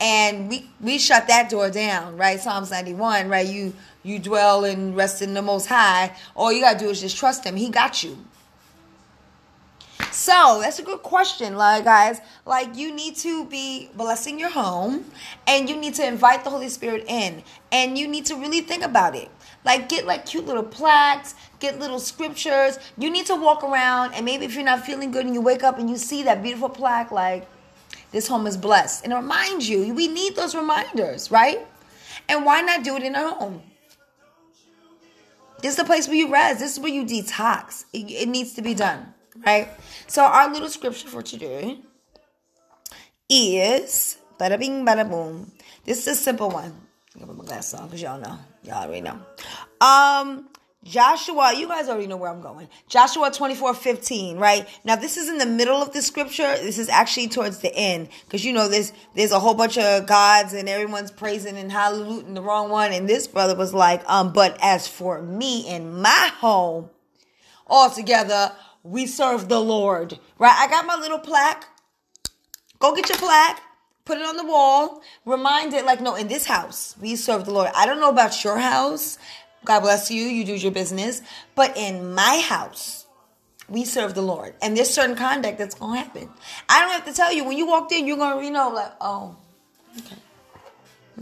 And 0.00 0.48
we 0.48 0.70
we 0.80 0.98
shut 0.98 1.26
that 1.26 1.50
door 1.50 1.70
down 1.70 2.16
right? 2.16 2.38
Psalms 2.38 2.70
91 2.70 3.28
right? 3.28 3.46
You 3.46 3.74
you 4.04 4.20
dwell 4.20 4.64
and 4.64 4.94
rest 4.96 5.22
in 5.22 5.34
the 5.34 5.42
most 5.42 5.66
high. 5.66 6.14
All 6.36 6.52
you 6.52 6.60
gotta 6.60 6.78
do 6.78 6.88
is 6.90 7.00
just 7.00 7.16
trust 7.16 7.44
him. 7.44 7.56
He 7.56 7.68
got 7.68 8.04
you 8.04 8.16
so 10.12 10.58
that's 10.62 10.78
a 10.78 10.82
good 10.82 11.02
question 11.02 11.56
like 11.56 11.84
guys 11.84 12.20
like 12.46 12.76
you 12.76 12.94
need 12.94 13.16
to 13.16 13.44
be 13.46 13.88
blessing 13.94 14.38
your 14.38 14.50
home 14.50 15.04
and 15.46 15.68
you 15.68 15.76
need 15.76 15.94
to 15.94 16.06
invite 16.06 16.44
the 16.44 16.50
holy 16.50 16.68
spirit 16.68 17.04
in 17.08 17.42
and 17.72 17.96
you 17.98 18.06
need 18.08 18.26
to 18.26 18.34
really 18.36 18.60
think 18.60 18.82
about 18.82 19.14
it 19.14 19.30
like 19.64 19.88
get 19.88 20.06
like 20.06 20.26
cute 20.26 20.46
little 20.46 20.62
plaques 20.62 21.34
get 21.58 21.78
little 21.78 21.98
scriptures 21.98 22.78
you 22.98 23.10
need 23.10 23.26
to 23.26 23.36
walk 23.36 23.62
around 23.62 24.12
and 24.14 24.24
maybe 24.24 24.44
if 24.44 24.54
you're 24.54 24.64
not 24.64 24.84
feeling 24.84 25.10
good 25.10 25.24
and 25.26 25.34
you 25.34 25.40
wake 25.40 25.62
up 25.62 25.78
and 25.78 25.88
you 25.88 25.96
see 25.96 26.22
that 26.22 26.42
beautiful 26.42 26.68
plaque 26.68 27.10
like 27.10 27.46
this 28.12 28.26
home 28.26 28.46
is 28.46 28.56
blessed. 28.56 29.04
And 29.04 29.14
remind 29.14 29.66
you, 29.66 29.94
we 29.94 30.08
need 30.08 30.36
those 30.36 30.54
reminders, 30.54 31.30
right? 31.30 31.66
And 32.28 32.44
why 32.44 32.60
not 32.60 32.82
do 32.82 32.96
it 32.96 33.02
in 33.02 33.14
a 33.14 33.28
home? 33.28 33.62
This 35.62 35.72
is 35.72 35.76
the 35.76 35.84
place 35.84 36.08
where 36.08 36.16
you 36.16 36.32
rest. 36.32 36.60
This 36.60 36.72
is 36.72 36.80
where 36.80 36.92
you 36.92 37.04
detox. 37.04 37.84
It, 37.92 38.10
it 38.10 38.28
needs 38.28 38.54
to 38.54 38.62
be 38.62 38.74
done, 38.74 39.14
right? 39.44 39.68
So 40.06 40.24
our 40.24 40.52
little 40.52 40.68
scripture 40.68 41.08
for 41.08 41.22
today 41.22 41.78
is 43.28 44.18
bada 44.38 44.58
bing 44.58 44.84
bada 44.84 45.08
boom. 45.08 45.52
This 45.84 46.06
is 46.06 46.06
a 46.08 46.14
simple 46.14 46.50
one. 46.50 46.74
Gonna 47.14 47.26
put 47.26 47.36
my 47.36 47.44
glasses 47.44 47.74
on 47.74 47.86
because 47.86 48.02
y'all 48.02 48.20
know. 48.20 48.38
Y'all 48.62 48.84
already 48.84 49.00
know. 49.00 49.18
Um, 49.80 50.48
Joshua, 50.82 51.52
you 51.54 51.68
guys 51.68 51.88
already 51.88 52.06
know 52.06 52.16
where 52.16 52.30
I'm 52.30 52.40
going. 52.40 52.66
Joshua 52.88 53.30
24, 53.30 53.74
15, 53.74 54.38
right? 54.38 54.66
Now, 54.82 54.96
this 54.96 55.18
is 55.18 55.28
in 55.28 55.36
the 55.36 55.44
middle 55.44 55.82
of 55.82 55.92
the 55.92 56.00
scripture. 56.00 56.56
This 56.56 56.78
is 56.78 56.88
actually 56.88 57.28
towards 57.28 57.58
the 57.58 57.74
end. 57.74 58.08
Because 58.24 58.46
you 58.46 58.54
know, 58.54 58.66
there's, 58.66 58.94
there's 59.14 59.32
a 59.32 59.38
whole 59.38 59.52
bunch 59.52 59.76
of 59.76 60.06
gods 60.06 60.54
and 60.54 60.70
everyone's 60.70 61.10
praising 61.10 61.58
and 61.58 61.70
hallelujah 61.70 62.24
and 62.24 62.36
the 62.36 62.40
wrong 62.40 62.70
one. 62.70 62.92
And 62.92 63.06
this 63.06 63.26
brother 63.26 63.54
was 63.54 63.74
like, 63.74 64.02
um, 64.08 64.32
but 64.32 64.56
as 64.62 64.88
for 64.88 65.20
me 65.20 65.68
and 65.68 66.00
my 66.00 66.30
home, 66.38 66.88
all 67.66 67.90
together, 67.90 68.52
we 68.82 69.06
serve 69.06 69.48
the 69.48 69.60
Lord, 69.60 70.18
right? 70.38 70.56
I 70.56 70.68
got 70.68 70.86
my 70.86 70.96
little 70.96 71.18
plaque. 71.18 71.66
Go 72.78 72.94
get 72.94 73.08
your 73.08 73.18
plaque. 73.18 73.60
Put 74.04 74.18
it 74.18 74.24
on 74.24 74.36
the 74.36 74.44
wall. 74.44 75.02
Remind 75.24 75.74
it, 75.74 75.84
like, 75.84 76.00
no, 76.00 76.14
in 76.16 76.28
this 76.28 76.46
house, 76.46 76.96
we 77.00 77.14
serve 77.16 77.44
the 77.44 77.52
Lord. 77.52 77.70
I 77.76 77.86
don't 77.86 78.00
know 78.00 78.08
about 78.08 78.42
your 78.42 78.58
house. 78.58 79.18
God 79.64 79.80
bless 79.80 80.10
you. 80.10 80.24
You 80.24 80.44
do 80.44 80.54
your 80.54 80.72
business. 80.72 81.22
But 81.54 81.76
in 81.76 82.14
my 82.14 82.42
house, 82.44 83.06
we 83.68 83.84
serve 83.84 84.14
the 84.14 84.22
Lord. 84.22 84.54
And 84.62 84.76
there's 84.76 84.90
certain 84.90 85.14
conduct 85.14 85.58
that's 85.58 85.74
going 85.74 85.94
to 85.94 85.98
happen. 86.00 86.28
I 86.68 86.80
don't 86.80 86.90
have 86.90 87.04
to 87.04 87.12
tell 87.12 87.32
you, 87.32 87.44
when 87.44 87.56
you 87.56 87.66
walked 87.66 87.92
in, 87.92 88.06
you're 88.06 88.16
going 88.16 88.38
to, 88.38 88.44
you 88.44 88.50
know, 88.50 88.70
like, 88.70 88.92
oh, 89.00 89.36
okay. 89.98 90.16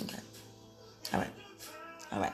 Okay. 0.02 0.18
All 1.12 1.20
right. 1.20 1.30
All 2.12 2.20
right. 2.20 2.32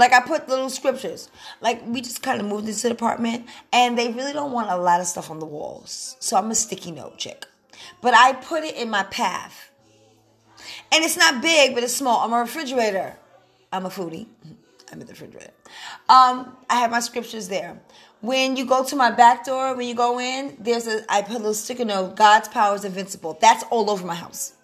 Like 0.00 0.14
I 0.14 0.20
put 0.20 0.48
little 0.48 0.70
scriptures. 0.70 1.28
Like 1.60 1.82
we 1.86 2.00
just 2.00 2.22
kind 2.22 2.40
of 2.40 2.46
moved 2.46 2.66
into 2.66 2.88
the 2.88 2.92
apartment 2.94 3.44
and 3.70 3.98
they 3.98 4.10
really 4.10 4.32
don't 4.32 4.50
want 4.50 4.70
a 4.70 4.76
lot 4.78 4.98
of 4.98 5.06
stuff 5.06 5.30
on 5.30 5.40
the 5.40 5.44
walls. 5.44 6.16
So 6.20 6.38
I'm 6.38 6.50
a 6.50 6.54
sticky 6.54 6.92
note 6.92 7.18
chick. 7.18 7.44
But 8.00 8.14
I 8.14 8.32
put 8.32 8.64
it 8.64 8.76
in 8.76 8.88
my 8.88 9.02
path. 9.02 9.70
And 10.90 11.04
it's 11.04 11.18
not 11.18 11.42
big, 11.42 11.74
but 11.74 11.84
it's 11.84 11.94
small. 11.94 12.24
I'm 12.24 12.32
a 12.32 12.38
refrigerator. 12.38 13.18
I'm 13.70 13.84
a 13.84 13.90
foodie. 13.90 14.26
I'm 14.90 15.02
in 15.02 15.06
the 15.06 15.12
refrigerator. 15.12 15.52
Um, 16.08 16.56
I 16.70 16.76
have 16.76 16.90
my 16.90 17.00
scriptures 17.00 17.48
there. 17.48 17.78
When 18.22 18.56
you 18.56 18.64
go 18.64 18.82
to 18.82 18.96
my 18.96 19.10
back 19.10 19.44
door, 19.44 19.76
when 19.76 19.86
you 19.86 19.94
go 19.94 20.18
in, 20.18 20.56
there's 20.58 20.86
a 20.86 21.04
I 21.12 21.20
put 21.20 21.32
a 21.32 21.40
little 21.40 21.52
sticker 21.52 21.84
note, 21.84 22.16
God's 22.16 22.48
power 22.48 22.74
is 22.74 22.86
invincible. 22.86 23.36
That's 23.38 23.64
all 23.70 23.90
over 23.90 24.06
my 24.06 24.14
house. 24.14 24.54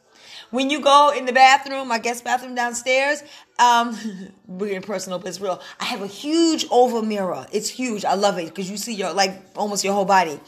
When 0.51 0.71
you 0.71 0.81
go 0.81 1.13
in 1.17 1.27
the 1.27 1.33
bathroom, 1.33 1.89
my 1.89 1.99
guest 1.99 2.25
bathroom 2.25 2.55
downstairs, 2.55 3.23
um, 3.59 3.97
we're 4.47 4.77
in 4.77 4.83
personal, 4.83 5.19
but 5.19 5.29
it's 5.29 5.41
real. 5.41 5.61
I 5.81 5.85
have 5.85 6.03
a 6.03 6.07
huge 6.07 6.67
oval 6.71 7.03
mirror. 7.03 7.47
It's 7.53 7.69
huge. 7.69 8.05
I 8.05 8.15
love 8.15 8.39
it 8.39 8.47
because 8.47 8.71
you 8.71 8.77
see 8.77 8.95
your 8.95 9.13
like 9.13 9.33
almost 9.57 9.85
your 9.85 9.95
whole 9.95 10.05
body. 10.05 10.39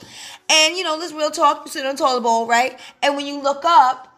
And 0.50 0.76
you 0.76 0.84
know, 0.84 0.98
this 0.98 1.12
real 1.12 1.30
talk. 1.30 1.62
You 1.64 1.70
sit 1.72 1.86
on 1.86 1.94
a 1.94 1.98
toilet 1.98 2.22
bowl, 2.22 2.46
right? 2.46 2.78
And 3.02 3.16
when 3.16 3.26
you 3.26 3.42
look 3.42 3.64
up, 3.64 4.08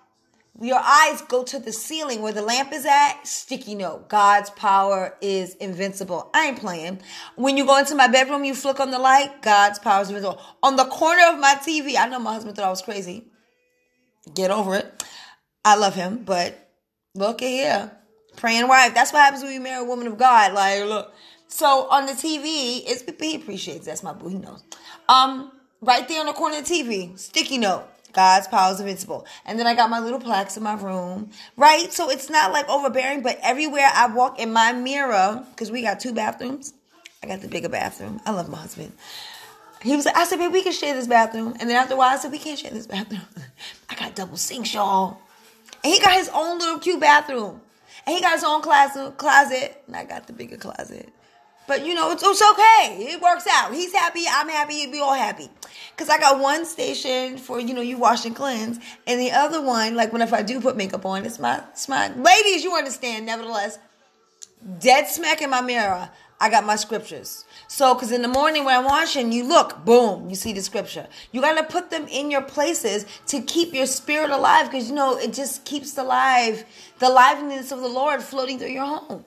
your 0.62 0.78
eyes 0.78 1.22
go 1.22 1.42
to 1.42 1.58
the 1.58 1.72
ceiling 1.72 2.20
where 2.20 2.34
the 2.34 2.42
lamp 2.42 2.72
is 2.72 2.84
at. 2.84 3.26
Sticky 3.26 3.74
note. 3.74 4.10
God's 4.10 4.50
power 4.50 5.16
is 5.22 5.54
invincible. 5.54 6.30
I 6.34 6.48
ain't 6.48 6.58
playing. 6.58 7.00
When 7.36 7.56
you 7.56 7.64
go 7.64 7.78
into 7.78 7.94
my 7.94 8.08
bedroom, 8.08 8.44
you 8.44 8.54
flick 8.54 8.78
on 8.78 8.90
the 8.90 8.98
light. 8.98 9.40
God's 9.40 9.78
power 9.78 10.02
is 10.02 10.08
invincible. 10.08 10.38
On 10.62 10.76
the 10.76 10.84
corner 10.84 11.22
of 11.28 11.38
my 11.38 11.54
TV, 11.54 11.96
I 11.98 12.08
know 12.08 12.18
my 12.18 12.34
husband 12.34 12.56
thought 12.56 12.66
I 12.66 12.70
was 12.70 12.82
crazy. 12.82 13.24
Get 14.34 14.50
over 14.50 14.74
it. 14.74 15.02
I 15.64 15.76
love 15.76 15.94
him, 15.94 16.22
but 16.24 16.70
look 17.14 17.42
at 17.42 17.48
here. 17.48 17.92
Praying 18.36 18.68
wife. 18.68 18.94
That's 18.94 19.12
what 19.12 19.20
happens 19.20 19.42
when 19.42 19.52
you 19.52 19.60
marry 19.60 19.82
a 19.82 19.84
woman 19.84 20.06
of 20.06 20.16
God. 20.16 20.52
Like, 20.52 20.84
look. 20.84 21.12
So 21.48 21.88
on 21.90 22.06
the 22.06 22.12
TV, 22.12 22.82
it's 22.86 23.02
he 23.20 23.34
appreciates. 23.34 23.84
That's 23.86 24.02
my 24.02 24.12
boo. 24.12 24.28
He 24.28 24.38
knows. 24.38 24.62
Um, 25.08 25.50
right 25.80 26.06
there 26.06 26.20
on 26.20 26.26
the 26.26 26.32
corner 26.32 26.58
of 26.58 26.66
the 26.66 26.72
TV, 26.72 27.18
sticky 27.18 27.58
note. 27.58 27.84
God's 28.12 28.48
power 28.48 28.72
is 28.72 28.80
invincible. 28.80 29.26
And 29.44 29.58
then 29.58 29.66
I 29.66 29.74
got 29.74 29.90
my 29.90 30.00
little 30.00 30.18
plaques 30.18 30.56
in 30.56 30.62
my 30.62 30.74
room, 30.74 31.30
right? 31.56 31.92
So 31.92 32.10
it's 32.10 32.28
not 32.28 32.52
like 32.52 32.68
overbearing, 32.68 33.22
but 33.22 33.38
everywhere 33.42 33.88
I 33.92 34.06
walk 34.12 34.40
in 34.40 34.52
my 34.52 34.72
mirror, 34.72 35.44
because 35.50 35.70
we 35.70 35.82
got 35.82 36.00
two 36.00 36.12
bathrooms. 36.12 36.72
I 37.22 37.26
got 37.26 37.40
the 37.40 37.48
bigger 37.48 37.68
bathroom. 37.68 38.20
I 38.24 38.32
love 38.32 38.48
my 38.48 38.58
husband. 38.58 38.92
He 39.82 39.94
was 39.96 40.06
like, 40.06 40.16
I 40.16 40.24
said, 40.24 40.38
babe, 40.38 40.52
we 40.52 40.62
can 40.62 40.72
share 40.72 40.94
this 40.94 41.06
bathroom. 41.06 41.54
And 41.60 41.68
then 41.68 41.76
after 41.76 41.94
a 41.94 41.96
while, 41.96 42.12
I 42.12 42.16
said, 42.16 42.32
we 42.32 42.38
can't 42.38 42.58
share 42.58 42.70
this 42.70 42.86
bathroom. 42.86 43.22
I 43.90 43.94
got 43.94 44.14
double 44.14 44.36
sinks, 44.36 44.74
y'all. 44.74 45.18
And 45.82 45.92
he 45.92 46.00
got 46.00 46.14
his 46.14 46.30
own 46.32 46.58
little 46.58 46.78
cute 46.78 47.00
bathroom. 47.00 47.60
And 48.06 48.14
he 48.14 48.20
got 48.20 48.34
his 48.34 48.44
own 48.44 48.62
closet, 48.62 49.16
closet. 49.18 49.82
And 49.86 49.96
I 49.96 50.04
got 50.04 50.26
the 50.26 50.32
bigger 50.32 50.56
closet. 50.56 51.12
But 51.66 51.86
you 51.86 51.94
know, 51.94 52.10
it's, 52.10 52.22
it's 52.24 52.42
okay. 52.42 53.12
It 53.12 53.20
works 53.22 53.46
out. 53.48 53.72
He's 53.72 53.92
happy. 53.92 54.24
I'm 54.28 54.48
happy. 54.48 54.88
We 54.88 55.00
all 55.00 55.14
happy. 55.14 55.48
Cause 55.96 56.08
I 56.08 56.18
got 56.18 56.40
one 56.40 56.64
station 56.64 57.36
for, 57.38 57.60
you 57.60 57.74
know, 57.74 57.80
you 57.80 57.98
wash 57.98 58.24
and 58.24 58.34
cleanse. 58.34 58.80
And 59.06 59.20
the 59.20 59.30
other 59.30 59.62
one, 59.62 59.94
like 59.94 60.12
when 60.12 60.22
if 60.22 60.32
I 60.32 60.42
do 60.42 60.60
put 60.60 60.76
makeup 60.76 61.04
on, 61.06 61.24
it's 61.24 61.38
my, 61.38 61.62
it's 61.70 61.88
my, 61.88 62.12
ladies, 62.14 62.64
you 62.64 62.74
understand, 62.74 63.26
nevertheless, 63.26 63.78
dead 64.80 65.06
smack 65.06 65.42
in 65.42 65.50
my 65.50 65.60
mirror. 65.60 66.08
I 66.40 66.48
got 66.48 66.64
my 66.64 66.76
scriptures. 66.76 67.44
So, 67.72 67.94
because 67.94 68.10
in 68.10 68.20
the 68.22 68.28
morning 68.28 68.64
when 68.64 68.76
I'm 68.76 68.84
washing, 68.84 69.30
you 69.30 69.44
look, 69.44 69.84
boom, 69.84 70.28
you 70.28 70.34
see 70.34 70.52
the 70.52 70.60
scripture. 70.60 71.06
You 71.30 71.40
got 71.40 71.54
to 71.56 71.62
put 71.62 71.88
them 71.88 72.08
in 72.08 72.28
your 72.28 72.42
places 72.42 73.06
to 73.28 73.40
keep 73.42 73.72
your 73.72 73.86
spirit 73.86 74.30
alive 74.30 74.68
because, 74.68 74.88
you 74.88 74.94
know, 74.96 75.16
it 75.16 75.32
just 75.32 75.64
keeps 75.64 75.96
alive, 75.96 76.64
the 76.98 77.08
liveliness 77.08 77.70
of 77.70 77.80
the 77.80 77.88
Lord 77.88 78.24
floating 78.24 78.58
through 78.58 78.70
your 78.70 78.86
home. 78.86 79.24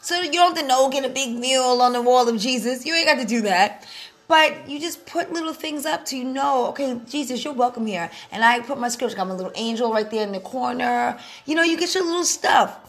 So 0.00 0.20
you 0.20 0.32
don't 0.32 0.56
have 0.56 0.62
to 0.62 0.66
know, 0.66 0.90
get 0.90 1.04
a 1.04 1.08
big 1.08 1.38
mural 1.38 1.80
on 1.80 1.92
the 1.92 2.02
wall 2.02 2.28
of 2.28 2.40
Jesus. 2.40 2.84
You 2.84 2.92
ain't 2.92 3.06
got 3.06 3.20
to 3.20 3.24
do 3.24 3.42
that. 3.42 3.86
But 4.26 4.68
you 4.68 4.80
just 4.80 5.06
put 5.06 5.32
little 5.32 5.54
things 5.54 5.86
up 5.86 6.04
to 6.06 6.16
you 6.16 6.24
know, 6.24 6.66
okay, 6.70 7.00
Jesus, 7.08 7.44
you're 7.44 7.54
welcome 7.54 7.86
here. 7.86 8.10
And 8.32 8.44
I 8.44 8.58
put 8.62 8.80
my 8.80 8.88
scripture, 8.88 9.14
I 9.14 9.18
got 9.18 9.28
my 9.28 9.34
little 9.34 9.52
angel 9.54 9.92
right 9.92 10.10
there 10.10 10.24
in 10.24 10.32
the 10.32 10.40
corner. 10.40 11.20
You 11.44 11.54
know, 11.54 11.62
you 11.62 11.78
get 11.78 11.94
your 11.94 12.04
little 12.04 12.24
stuff. 12.24 12.80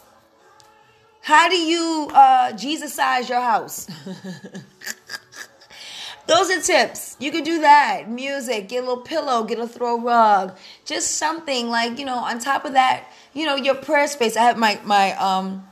How 1.28 1.48
do 1.50 1.60
you 1.60 2.08
uh, 2.14 2.52
Jesus-size 2.52 3.28
your 3.28 3.42
house? 3.42 3.86
Those 6.26 6.50
are 6.50 6.62
tips. 6.62 7.18
You 7.20 7.30
can 7.30 7.44
do 7.44 7.60
that. 7.60 8.08
Music, 8.08 8.66
get 8.66 8.82
a 8.82 8.86
little 8.86 9.02
pillow, 9.02 9.44
get 9.44 9.58
a 9.58 9.68
throw 9.68 10.00
rug, 10.00 10.56
just 10.86 11.18
something 11.18 11.68
like 11.68 11.98
you 11.98 12.06
know. 12.06 12.16
On 12.16 12.38
top 12.38 12.64
of 12.64 12.72
that, 12.72 13.12
you 13.34 13.44
know 13.44 13.56
your 13.56 13.74
prayer 13.74 14.06
space. 14.06 14.38
I 14.38 14.44
have 14.44 14.56
my 14.56 14.80
my 14.84 15.12
um 15.16 15.68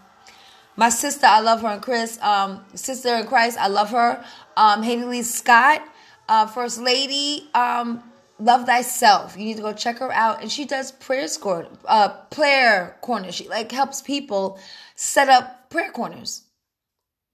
my 0.76 0.90
sister. 0.90 1.24
I 1.24 1.40
love 1.40 1.62
her 1.62 1.68
and 1.68 1.80
Chris. 1.80 2.20
Um, 2.20 2.62
sister 2.74 3.16
in 3.16 3.26
Christ. 3.26 3.56
I 3.58 3.68
love 3.68 3.88
her. 3.92 4.22
Um, 4.58 4.82
Haley 4.82 5.06
Lee 5.06 5.22
Scott, 5.22 5.82
uh, 6.28 6.46
First 6.48 6.82
Lady. 6.82 7.48
Um, 7.54 8.02
love 8.38 8.66
thyself. 8.66 9.36
You 9.36 9.44
need 9.44 9.56
to 9.56 9.62
go 9.62 9.72
check 9.72 9.98
her 9.98 10.12
out, 10.12 10.42
and 10.42 10.50
she 10.50 10.64
does 10.64 10.92
prayer 10.92 11.28
score, 11.28 11.66
uh, 11.86 12.08
prayer 12.30 12.96
corner. 13.00 13.32
She 13.32 13.48
like 13.48 13.72
helps 13.72 14.02
people 14.02 14.58
set 14.94 15.28
up 15.28 15.70
prayer 15.70 15.90
corners. 15.90 16.42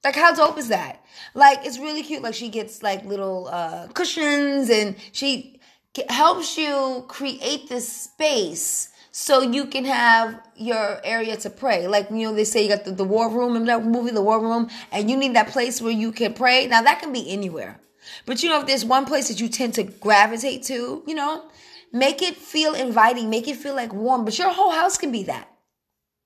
Like 0.04 0.16
how 0.16 0.34
dope 0.34 0.58
is 0.58 0.68
that? 0.68 1.04
Like 1.34 1.64
it's 1.64 1.78
really 1.78 2.02
cute. 2.02 2.22
Like 2.22 2.34
she 2.34 2.48
gets 2.48 2.82
like 2.82 3.04
little 3.04 3.48
uh, 3.48 3.86
cushions 3.88 4.68
and 4.68 4.96
she 5.12 5.60
helps 6.08 6.58
you 6.58 7.04
create 7.08 7.68
this 7.68 7.90
space 7.90 8.88
so 9.12 9.42
you 9.42 9.66
can 9.66 9.84
have 9.84 10.40
your 10.56 11.00
area 11.04 11.36
to 11.36 11.50
pray. 11.50 11.86
Like 11.86 12.10
you 12.10 12.26
know, 12.26 12.34
they 12.34 12.44
say 12.44 12.62
you 12.62 12.68
got 12.68 12.84
the, 12.84 12.92
the 12.92 13.04
war 13.04 13.30
room. 13.30 13.54
in 13.54 13.66
that 13.66 13.84
movie, 13.84 14.10
The 14.10 14.22
War 14.22 14.40
Room? 14.40 14.68
And 14.90 15.08
you 15.10 15.16
need 15.16 15.36
that 15.36 15.48
place 15.48 15.80
where 15.80 15.92
you 15.92 16.10
can 16.10 16.34
pray. 16.34 16.66
Now 16.66 16.82
that 16.82 17.00
can 17.00 17.12
be 17.12 17.30
anywhere, 17.30 17.78
but 18.26 18.42
you 18.42 18.48
know, 18.48 18.60
if 18.60 18.66
there's 18.66 18.84
one 18.84 19.04
place 19.04 19.28
that 19.28 19.40
you 19.40 19.48
tend 19.48 19.74
to 19.74 19.84
gravitate 19.84 20.62
to, 20.64 21.02
you 21.06 21.14
know, 21.14 21.44
make 21.92 22.22
it 22.22 22.36
feel 22.36 22.74
inviting, 22.74 23.30
make 23.30 23.48
it 23.48 23.56
feel 23.56 23.74
like 23.74 23.92
warm. 23.92 24.24
But 24.24 24.38
your 24.38 24.52
whole 24.52 24.70
house 24.70 24.96
can 24.98 25.12
be 25.12 25.24
that 25.24 25.48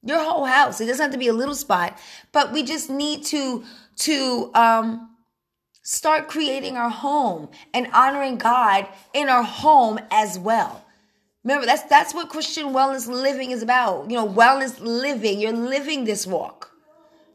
your 0.07 0.23
whole 0.23 0.45
house. 0.45 0.81
It 0.81 0.87
doesn't 0.87 1.03
have 1.03 1.13
to 1.13 1.19
be 1.19 1.29
a 1.29 1.33
little 1.33 1.55
spot, 1.55 1.99
but 2.33 2.53
we 2.53 2.63
just 2.63 2.89
need 2.89 3.25
to 3.27 3.65
to 3.97 4.51
um 4.55 5.11
start 5.83 6.29
creating 6.29 6.77
our 6.77 6.91
home 6.91 7.49
and 7.75 7.89
honoring 7.93 8.39
God 8.39 8.89
in 9.13 9.29
our 9.29 9.43
home 9.43 9.99
as 10.11 10.39
well. 10.39 10.85
Remember, 11.45 11.67
that's 11.67 11.83
that's 11.85 12.15
what 12.15 12.29
Christian 12.29 12.67
wellness 12.67 13.07
living 13.09 13.51
is 13.51 13.63
about. 13.63 14.11
You 14.11 14.17
know, 14.17 14.29
wellness 14.29 14.81
living. 14.81 15.41
You're 15.41 15.53
living 15.53 16.05
this 16.05 16.27
walk. 16.27 16.71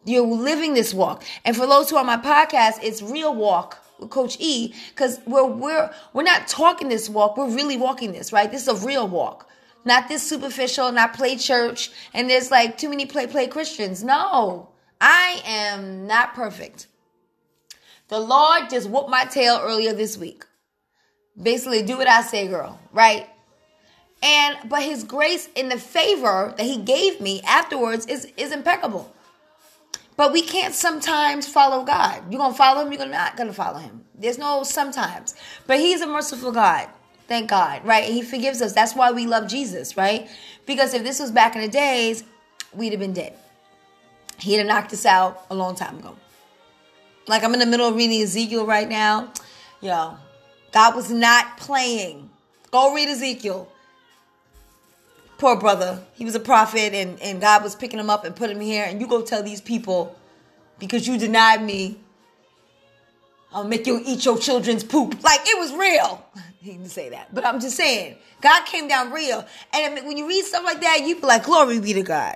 You're 0.03 0.25
living 0.25 0.73
this 0.73 0.93
walk. 0.93 1.23
And 1.45 1.55
for 1.55 1.67
those 1.67 1.89
who 1.89 1.95
are 1.95 1.99
on 1.99 2.07
my 2.07 2.17
podcast, 2.17 2.79
it's 2.81 3.01
real 3.01 3.35
walk 3.35 3.77
Coach 4.09 4.37
E, 4.39 4.73
because 4.89 5.19
we're 5.25 5.45
we're 5.45 5.91
we're 6.13 6.23
not 6.23 6.47
talking 6.47 6.89
this 6.89 7.09
walk, 7.09 7.37
we're 7.37 7.49
really 7.49 7.77
walking 7.77 8.11
this, 8.11 8.33
right? 8.33 8.51
This 8.51 8.63
is 8.63 8.67
a 8.67 8.85
real 8.85 9.07
walk. 9.07 9.47
Not 9.83 10.07
this 10.07 10.27
superficial, 10.27 10.91
not 10.91 11.13
play 11.13 11.35
church, 11.37 11.91
and 12.13 12.29
there's 12.29 12.51
like 12.51 12.77
too 12.77 12.89
many 12.89 13.05
play 13.05 13.27
play 13.27 13.47
Christians. 13.47 14.03
No, 14.03 14.69
I 14.99 15.41
am 15.45 16.07
not 16.07 16.33
perfect. 16.33 16.87
The 18.09 18.19
Lord 18.19 18.69
just 18.69 18.89
whooped 18.89 19.09
my 19.09 19.25
tail 19.25 19.59
earlier 19.61 19.93
this 19.93 20.17
week. 20.17 20.45
Basically, 21.41 21.81
do 21.81 21.97
what 21.97 22.07
I 22.07 22.21
say, 22.21 22.47
girl, 22.47 22.79
right? 22.91 23.27
And 24.21 24.57
but 24.69 24.83
his 24.83 25.03
grace 25.03 25.49
and 25.55 25.71
the 25.71 25.79
favor 25.79 26.53
that 26.57 26.63
he 26.63 26.77
gave 26.77 27.19
me 27.19 27.41
afterwards 27.41 28.05
is, 28.05 28.31
is 28.37 28.51
impeccable. 28.51 29.11
But 30.21 30.33
we 30.33 30.43
can't 30.43 30.75
sometimes 30.75 31.47
follow 31.47 31.83
God. 31.83 32.31
You're 32.31 32.37
gonna 32.37 32.53
follow 32.53 32.85
him, 32.85 32.93
you're 32.93 33.07
not 33.07 33.35
gonna 33.35 33.53
follow 33.53 33.79
him. 33.79 34.05
There's 34.13 34.37
no 34.37 34.61
sometimes. 34.61 35.33
But 35.65 35.79
he's 35.79 36.01
a 36.01 36.05
merciful 36.05 36.51
God. 36.51 36.89
Thank 37.27 37.49
God, 37.49 37.83
right? 37.83 38.03
He 38.03 38.21
forgives 38.21 38.61
us. 38.61 38.71
That's 38.71 38.93
why 38.93 39.09
we 39.09 39.25
love 39.25 39.47
Jesus, 39.47 39.97
right? 39.97 40.29
Because 40.67 40.93
if 40.93 41.01
this 41.01 41.19
was 41.19 41.31
back 41.31 41.55
in 41.55 41.63
the 41.63 41.67
days, 41.67 42.23
we'd 42.71 42.91
have 42.91 42.99
been 42.99 43.13
dead. 43.13 43.33
He'd 44.37 44.57
have 44.57 44.67
knocked 44.67 44.93
us 44.93 45.07
out 45.07 45.43
a 45.49 45.55
long 45.55 45.73
time 45.73 45.97
ago. 45.97 46.15
Like 47.27 47.43
I'm 47.43 47.55
in 47.55 47.59
the 47.59 47.65
middle 47.65 47.87
of 47.87 47.95
reading 47.95 48.21
Ezekiel 48.21 48.67
right 48.67 48.87
now. 48.87 49.33
Yo, 49.81 50.19
God 50.71 50.95
was 50.95 51.09
not 51.09 51.57
playing. 51.57 52.29
Go 52.69 52.93
read 52.93 53.09
Ezekiel. 53.09 53.70
Poor 55.41 55.55
brother. 55.55 55.99
He 56.13 56.23
was 56.23 56.35
a 56.35 56.39
prophet 56.39 56.93
and, 56.93 57.19
and 57.19 57.41
God 57.41 57.63
was 57.63 57.73
picking 57.73 57.97
him 57.97 58.11
up 58.11 58.25
and 58.25 58.35
putting 58.35 58.57
him 58.57 58.61
here. 58.61 58.85
And 58.87 59.01
you 59.01 59.07
go 59.07 59.23
tell 59.23 59.41
these 59.41 59.59
people, 59.59 60.15
because 60.77 61.07
you 61.07 61.17
denied 61.17 61.63
me, 61.63 61.97
I'll 63.51 63.63
make 63.63 63.87
you 63.87 63.99
eat 64.05 64.23
your 64.23 64.37
children's 64.37 64.83
poop. 64.83 65.23
Like 65.23 65.39
it 65.45 65.57
was 65.59 65.73
real. 65.73 66.23
He 66.61 66.73
didn't 66.73 66.89
say 66.89 67.09
that, 67.09 67.33
but 67.33 67.43
I'm 67.43 67.59
just 67.59 67.75
saying, 67.75 68.17
God 68.39 68.67
came 68.67 68.87
down 68.87 69.11
real. 69.11 69.43
And 69.73 70.05
when 70.05 70.15
you 70.15 70.27
read 70.27 70.45
stuff 70.45 70.63
like 70.63 70.79
that, 70.81 70.99
you 71.07 71.15
be 71.15 71.21
like, 71.23 71.43
glory 71.45 71.79
be 71.79 71.93
to 71.93 72.03
God. 72.03 72.35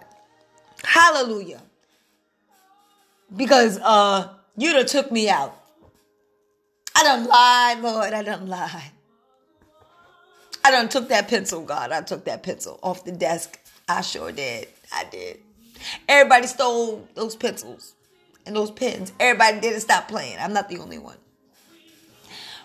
Hallelujah. 0.84 1.62
Because 3.36 3.78
uh 3.84 4.30
you'd 4.58 4.76
have 4.78 4.88
took 4.88 5.12
me 5.12 5.30
out. 5.30 5.54
I 6.96 7.04
done 7.04 7.28
lied, 7.28 7.82
Lord. 7.84 8.14
I 8.14 8.24
done 8.24 8.48
lied. 8.48 8.95
I 10.66 10.72
done 10.72 10.90
took 10.90 11.10
that 11.10 11.28
pencil, 11.28 11.62
God. 11.62 11.92
I 11.92 12.02
took 12.02 12.26
that 12.26 12.42
pencil 12.42 12.80
off 12.82 13.06
the 13.06 13.12
desk. 13.12 13.60
I 13.88 14.02
sure 14.02 14.32
did. 14.32 14.68
I 14.92 15.04
did. 15.04 15.38
Everybody 16.10 16.48
stole 16.48 17.08
those 17.14 17.36
pencils 17.36 17.94
and 18.48 18.56
those 18.56 18.72
pens. 18.72 19.14
Everybody 19.20 19.60
didn't 19.60 19.82
stop 19.82 20.08
playing. 20.08 20.38
I'm 20.40 20.54
not 20.54 20.68
the 20.68 20.80
only 20.80 20.98
one. 20.98 21.18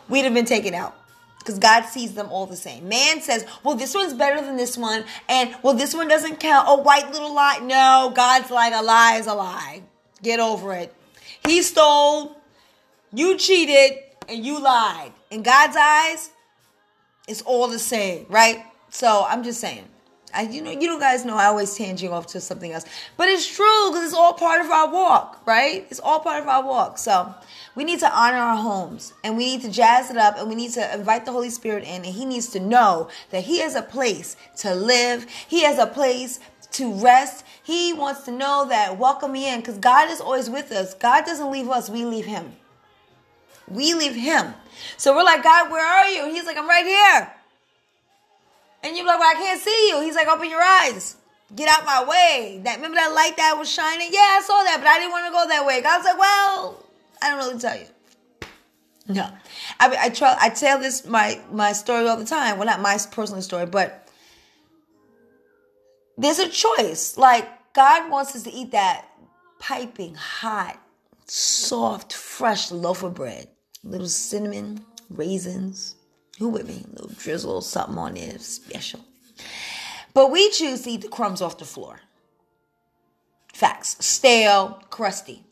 We'd 0.09 0.25
have 0.25 0.33
been 0.33 0.47
taken 0.47 0.73
out 0.73 0.97
because 1.41 1.59
God 1.59 1.83
sees 1.83 2.15
them 2.15 2.29
all 2.31 2.47
the 2.47 2.57
same. 2.57 2.89
Man 2.89 3.21
says, 3.21 3.45
well, 3.65 3.75
this 3.75 3.95
one's 3.95 4.15
better 4.15 4.41
than 4.41 4.57
this 4.57 4.79
one, 4.79 5.05
and 5.29 5.55
well, 5.63 5.75
this 5.75 5.93
one 5.93 6.09
doesn't 6.09 6.41
count. 6.41 6.69
A 6.71 6.83
white 6.83 7.13
little 7.13 7.35
lie. 7.35 7.59
No, 7.63 8.15
God's 8.17 8.51
like, 8.51 8.73
a 8.73 8.83
lie 8.83 9.19
is 9.21 9.27
a 9.27 9.35
lie. 9.35 9.83
Get 10.23 10.41
over 10.41 10.73
it. 10.73 10.95
He 11.47 11.61
stole, 11.61 12.39
you 13.13 13.37
cheated, 13.37 13.99
and 14.27 14.43
you 14.43 14.59
lied. 14.59 15.13
In 15.31 15.43
God's 15.43 15.77
eyes, 15.77 16.31
it's 17.31 17.43
all 17.43 17.69
the 17.69 17.79
same, 17.79 18.27
right? 18.29 18.65
So 18.91 19.25
I'm 19.29 19.43
just 19.45 19.61
saying. 19.61 19.85
I, 20.33 20.43
you 20.43 20.63
know, 20.63 20.71
you 20.71 20.99
guys 21.01 21.25
know 21.25 21.37
I 21.37 21.47
always 21.47 21.75
tangent 21.75 22.13
off 22.13 22.29
to 22.29 22.41
something 22.41 22.73
else, 22.73 22.85
but 23.17 23.29
it's 23.29 23.49
true 23.49 23.89
because 23.89 24.05
it's 24.05 24.15
all 24.15 24.33
part 24.33 24.65
of 24.65 24.71
our 24.71 24.93
walk, 24.93 25.43
right? 25.45 25.85
It's 25.91 25.99
all 25.99 26.21
part 26.21 26.41
of 26.41 26.49
our 26.49 26.65
walk. 26.65 26.99
So 26.99 27.35
we 27.75 27.83
need 27.83 27.99
to 27.99 28.13
honor 28.13 28.37
our 28.37 28.57
homes 28.57 29.13
and 29.25 29.37
we 29.37 29.45
need 29.47 29.63
to 29.63 29.71
jazz 29.71 30.09
it 30.09 30.17
up 30.17 30.39
and 30.39 30.49
we 30.49 30.55
need 30.55 30.71
to 30.73 30.95
invite 30.95 31.25
the 31.25 31.33
Holy 31.33 31.51
Spirit 31.51 31.83
in, 31.83 32.05
and 32.05 32.07
He 32.07 32.25
needs 32.25 32.49
to 32.51 32.61
know 32.61 33.09
that 33.31 33.43
He 33.45 33.59
has 33.61 33.75
a 33.75 33.83
place 33.83 34.37
to 34.59 34.75
live. 34.75 35.27
He 35.49 35.65
has 35.65 35.79
a 35.79 35.87
place 35.87 36.39
to 36.73 36.93
rest. 36.95 37.45
He 37.63 37.93
wants 37.93 38.23
to 38.27 38.31
know 38.31 38.67
that 38.69 38.99
welcome 38.99 39.33
me 39.33 39.53
in 39.53 39.61
because 39.61 39.79
God 39.79 40.11
is 40.11 40.21
always 40.21 40.49
with 40.49 40.71
us. 40.71 40.95
God 40.95 41.25
doesn't 41.25 41.51
leave 41.51 41.69
us; 41.69 41.91
we 41.91 42.05
leave 42.05 42.27
Him. 42.27 42.53
We 43.71 43.95
leave 43.95 44.15
Him. 44.15 44.55
So 44.97 45.15
we're 45.15 45.25
like, 45.25 45.43
God, 45.43 45.71
where 45.71 45.87
are 45.87 46.09
you? 46.09 46.25
And 46.25 46.33
He's 46.33 46.45
like, 46.45 46.57
I'm 46.57 46.69
right 46.69 46.87
here. 46.87 47.33
And 48.83 48.97
you're 48.97 49.07
like, 49.07 49.19
well, 49.19 49.31
I 49.31 49.35
can't 49.35 49.61
see 49.61 49.89
you. 49.91 50.01
He's 50.03 50.15
like, 50.15 50.27
open 50.27 50.49
your 50.49 50.63
eyes. 50.63 51.17
Get 51.55 51.69
out 51.69 51.85
my 51.85 52.05
way. 52.05 52.61
That 52.65 52.77
remember 52.77 52.97
that 52.97 53.13
light 53.13 53.37
that 53.37 53.57
was 53.59 53.71
shining? 53.71 54.09
Yeah, 54.13 54.19
I 54.21 54.43
saw 54.45 54.63
that, 54.63 54.79
but 54.79 54.87
I 54.87 54.99
didn't 54.99 55.11
want 55.11 55.27
to 55.27 55.33
go 55.33 55.49
that 55.49 55.67
way. 55.67 55.83
God's 55.83 56.05
like, 56.05 56.19
well, 56.19 56.85
I 57.21 57.31
don't 57.31 57.39
really 57.39 57.59
tell 57.59 57.77
you. 57.77 57.87
No, 59.09 59.29
I 59.81 59.97
I 60.03 60.09
try. 60.11 60.37
I 60.41 60.51
tell 60.51 60.79
this 60.79 61.05
my 61.05 61.41
my 61.51 61.73
story 61.73 62.07
all 62.07 62.17
the 62.17 62.25
time. 62.25 62.59
Well, 62.59 62.67
not 62.67 62.81
my 62.81 62.97
personal 63.11 63.43
story, 63.43 63.67
but 63.67 64.09
there's 66.17 66.39
a 66.39 66.49
choice. 66.49 67.17
Like 67.17 67.49
God 67.73 68.09
wants 68.09 68.37
us 68.37 68.45
to 68.45 68.53
eat 68.53 68.71
that 68.71 69.07
piping 69.59 70.15
hot, 70.15 70.79
soft, 71.27 72.13
fresh 72.13 72.71
loaf 72.71 73.03
of 73.03 73.15
bread, 73.15 73.49
little 73.83 74.09
cinnamon, 74.09 74.85
raisins, 75.09 75.97
who 76.39 76.49
with 76.49 76.67
me? 76.67 76.85
A 76.87 76.93
little 76.93 77.17
drizzle, 77.19 77.61
something 77.61 77.99
on 77.99 78.15
there 78.15 78.39
special. 78.39 79.01
But 80.15 80.31
we 80.31 80.51
choose 80.51 80.83
to 80.83 80.91
eat 80.91 81.03
the 81.03 81.09
crumbs 81.09 81.43
off 81.43 81.59
the 81.59 81.65
floor. 81.65 82.01
Facts. 83.53 83.97
Stale, 84.05 84.83
crusty. 84.91 85.45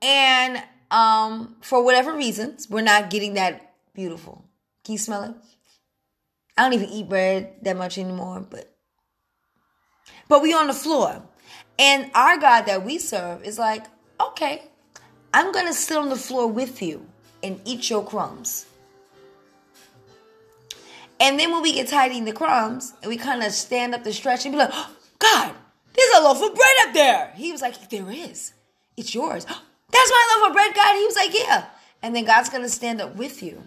And 0.00 0.62
um, 0.90 1.56
for 1.60 1.84
whatever 1.84 2.14
reasons, 2.14 2.68
we're 2.68 2.82
not 2.82 3.10
getting 3.10 3.34
that 3.34 3.74
beautiful. 3.94 4.44
Can 4.84 4.92
you 4.92 4.98
smell 4.98 5.24
it? 5.24 5.34
I 6.56 6.62
don't 6.62 6.72
even 6.72 6.88
eat 6.88 7.08
bread 7.08 7.54
that 7.62 7.76
much 7.76 7.98
anymore, 7.98 8.46
but 8.48 8.68
but 10.28 10.42
we 10.42 10.52
on 10.52 10.66
the 10.66 10.74
floor. 10.74 11.22
And 11.78 12.10
our 12.14 12.36
God 12.36 12.62
that 12.62 12.84
we 12.84 12.98
serve 12.98 13.44
is 13.44 13.58
like, 13.58 13.84
okay, 14.20 14.62
I'm 15.32 15.52
gonna 15.52 15.72
sit 15.72 15.96
on 15.96 16.08
the 16.08 16.16
floor 16.16 16.46
with 16.46 16.82
you 16.82 17.06
and 17.42 17.60
eat 17.64 17.90
your 17.90 18.04
crumbs. 18.04 18.66
And 21.20 21.38
then 21.38 21.52
when 21.52 21.62
we 21.62 21.72
get 21.72 21.88
tired 21.88 22.10
eating 22.12 22.24
the 22.24 22.32
crumbs, 22.32 22.94
and 23.02 23.08
we 23.08 23.16
kind 23.16 23.42
of 23.42 23.52
stand 23.52 23.94
up 23.94 24.02
to 24.04 24.12
stretch 24.12 24.44
and 24.44 24.52
be 24.52 24.58
like, 24.58 24.70
oh, 24.72 24.90
God, 25.18 25.54
there's 25.94 26.18
a 26.18 26.22
loaf 26.22 26.42
of 26.42 26.54
bread 26.54 26.88
up 26.88 26.94
there. 26.94 27.32
He 27.36 27.52
was 27.52 27.62
like, 27.62 27.88
There 27.90 28.10
is. 28.10 28.52
It's 28.96 29.14
yours. 29.14 29.44
That's 29.90 30.10
my 30.10 30.36
loaf 30.36 30.48
of 30.48 30.54
bread, 30.54 30.74
God. 30.74 30.96
He 30.96 31.04
was 31.04 31.16
like, 31.16 31.34
Yeah. 31.34 31.66
And 32.02 32.16
then 32.16 32.24
God's 32.24 32.48
going 32.48 32.64
to 32.64 32.68
stand 32.68 33.00
up 33.00 33.14
with 33.14 33.42
you, 33.42 33.62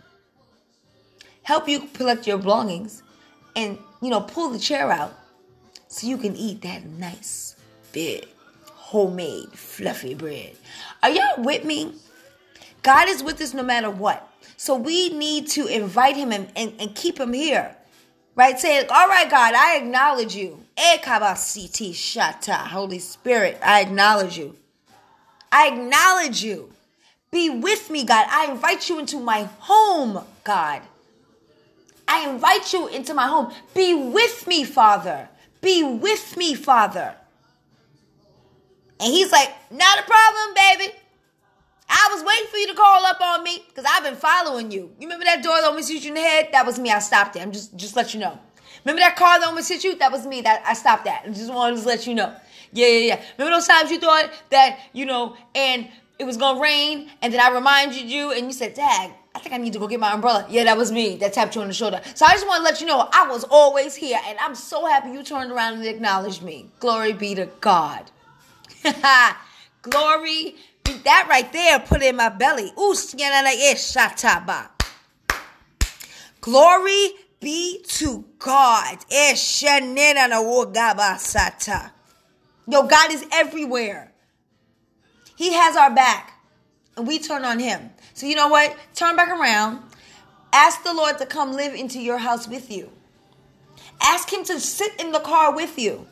help 1.44 1.70
you 1.70 1.88
collect 1.94 2.28
your 2.28 2.38
belongings, 2.38 3.02
and, 3.56 3.78
you 4.02 4.10
know, 4.10 4.20
pull 4.20 4.50
the 4.50 4.60
chair 4.60 4.92
out 4.92 5.14
so 5.88 6.06
you 6.06 6.18
can 6.18 6.36
eat 6.36 6.62
that 6.64 6.86
nice, 6.86 7.56
big, 7.94 8.28
homemade, 8.66 9.54
fluffy 9.54 10.16
bread. 10.16 10.58
Are 11.02 11.10
y'all 11.10 11.44
with 11.44 11.64
me? 11.64 11.94
God 12.86 13.10
is 13.10 13.24
with 13.24 13.42
us 13.42 13.56
no 13.56 13.64
matter 13.64 13.90
what. 13.90 14.32
So 14.58 14.76
we 14.76 15.10
need 15.10 15.48
to 15.50 15.66
invite 15.66 16.16
him 16.16 16.32
and, 16.32 16.52
and, 16.56 16.72
and 16.80 16.94
keep 16.94 17.20
him 17.20 17.34
here. 17.34 17.76
Right? 18.36 18.60
Say, 18.60 18.86
all 18.86 19.08
right, 19.08 19.28
God, 19.28 19.56
I 19.56 19.78
acknowledge 19.78 20.36
you. 20.36 20.64
shata. 20.78 22.68
Holy 22.68 23.00
Spirit, 23.00 23.58
I 23.66 23.82
acknowledge 23.82 24.38
you. 24.38 24.56
I 25.52 25.70
acknowledge 25.70 26.44
you. 26.44 26.72
Be 27.32 27.50
with 27.50 27.90
me, 27.90 28.04
God. 28.04 28.28
I 28.30 28.52
invite 28.52 28.88
you 28.88 29.00
into 29.00 29.20
my 29.20 29.50
home, 29.62 30.24
God. 30.44 30.84
I 32.08 32.30
invite 32.30 32.72
you 32.72 32.88
into 32.88 33.16
my 33.16 33.26
home. 33.26 33.52
Be 33.74 33.96
with 33.96 34.46
me, 34.46 34.64
Father. 34.64 35.28
Be 35.60 35.84
with 35.84 36.38
me, 36.38 36.54
Father. 36.54 37.16
And 39.00 39.12
he's 39.12 39.32
like, 39.32 39.52
not 39.72 40.00
a 40.00 40.04
problem, 40.04 40.54
baby. 40.54 40.94
I 41.88 42.10
was 42.14 42.24
waiting 42.24 42.48
for 42.50 42.58
you 42.58 42.68
to 42.68 42.74
call 42.74 43.06
up 43.06 43.22
on 43.22 43.44
me 43.44 43.64
because 43.68 43.86
I've 43.88 44.04
been 44.04 44.16
following 44.16 44.72
you. 44.72 44.92
You 45.00 45.08
remember 45.08 45.26
that 45.26 45.44
door 45.44 45.56
that 45.58 45.66
almost 45.66 45.92
hit 45.92 46.04
you 46.04 46.10
in 46.10 46.16
the 46.16 46.22
head? 46.22 46.50
That 46.52 46.66
was 46.66 46.80
me. 46.80 46.92
I 46.92 47.00
stopped 47.00 47.36
it. 47.36 47.42
I'm 47.42 47.52
just 47.52 47.76
just 47.76 47.96
let 47.96 48.14
you 48.14 48.20
know. 48.20 48.40
Remember 48.84 49.02
that 49.02 49.16
car 49.16 49.40
that 49.40 49.48
almost 49.48 49.70
hit 49.70 49.84
you? 49.84 49.96
That 49.96 50.12
was 50.12 50.26
me. 50.26 50.42
That 50.42 50.64
I 50.66 50.74
stopped 50.74 51.06
that. 51.06 51.24
I 51.26 51.30
just 51.30 51.54
wanted 51.54 51.82
to 51.82 51.88
let 51.88 52.08
you 52.08 52.16
know. 52.16 52.36
Yeah, 52.72 52.88
yeah, 52.88 53.08
yeah. 53.08 53.24
Remember 53.38 53.58
those 53.58 53.68
times 53.68 53.92
you 53.92 54.00
thought 54.00 54.32
that 54.50 54.80
you 54.94 55.06
know, 55.06 55.36
and 55.54 55.88
it 56.18 56.24
was 56.24 56.38
gonna 56.38 56.60
rain, 56.60 57.10
and 57.22 57.34
then 57.34 57.40
I 57.40 57.54
reminded 57.54 58.10
you, 58.10 58.32
and 58.32 58.48
you 58.48 58.54
said, 58.54 58.74
"Dad, 58.74 59.12
I 59.34 59.40
think 59.40 59.54
I 59.54 59.58
need 59.58 59.74
to 59.74 59.80
go 59.80 59.88
get 59.88 60.00
my 60.00 60.12
umbrella." 60.12 60.46
Yeah, 60.50 60.64
that 60.66 60.78
was 60.78 60.92
me. 60.92 61.18
That 61.18 61.34
tapped 61.34 61.56
you 61.56 61.62
on 61.62 61.68
the 61.68 61.74
shoulder. 61.74 62.02
So 62.16 62.26
I 62.26 62.34
just 62.34 62.48
want 62.48 62.60
to 62.60 62.64
let 62.64 62.82
you 62.82 62.88
know 62.88 63.08
I 63.12 63.28
was 63.28 63.44
always 63.44 63.96
here, 63.96 64.20
and 64.28 64.38
I'm 64.40 64.56
so 64.56 64.86
happy 64.86 65.12
you 65.12 65.24
turned 65.24 65.52
around 65.52 65.76
and 65.76 65.86
acknowledged 65.86 66.42
me. 66.42 66.72
Glory 66.80 67.14
be 67.14 67.36
to 67.36 67.48
God. 67.62 68.12
Glory 69.82 70.56
that 70.86 71.28
right 71.30 71.52
there 71.52 71.80
put 71.80 72.02
it 72.02 72.10
in 72.10 72.16
my 72.16 72.30
belly. 72.30 72.72
Glory 76.42 77.10
be 77.40 77.84
to 77.84 78.26
God. 78.40 78.98
Eh, 79.12 79.36
Yo, 82.68 82.88
God 82.88 83.12
is 83.12 83.26
everywhere. 83.32 84.12
He 85.36 85.54
has 85.54 85.76
our 85.76 85.94
back. 85.94 86.32
And 86.98 87.06
we 87.08 87.20
turn 87.20 87.44
on 87.44 87.60
him. 87.60 87.92
So 88.14 88.26
you 88.26 88.36
know 88.36 88.48
what? 88.48 88.76
Turn 88.94 89.16
back 89.16 89.30
around. 89.30 89.84
Ask 90.54 90.84
the 90.84 90.94
Lord 90.94 91.18
to 91.18 91.26
come 91.26 91.52
live 91.52 91.74
into 91.74 92.00
your 92.00 92.18
house 92.18 92.48
with 92.48 92.72
you. 92.72 92.90
Ask 94.02 94.32
him 94.32 94.44
to 94.46 94.60
sit 94.60 95.00
in 95.00 95.12
the 95.12 95.20
car 95.20 95.54
with 95.54 95.78
you. 95.78 96.08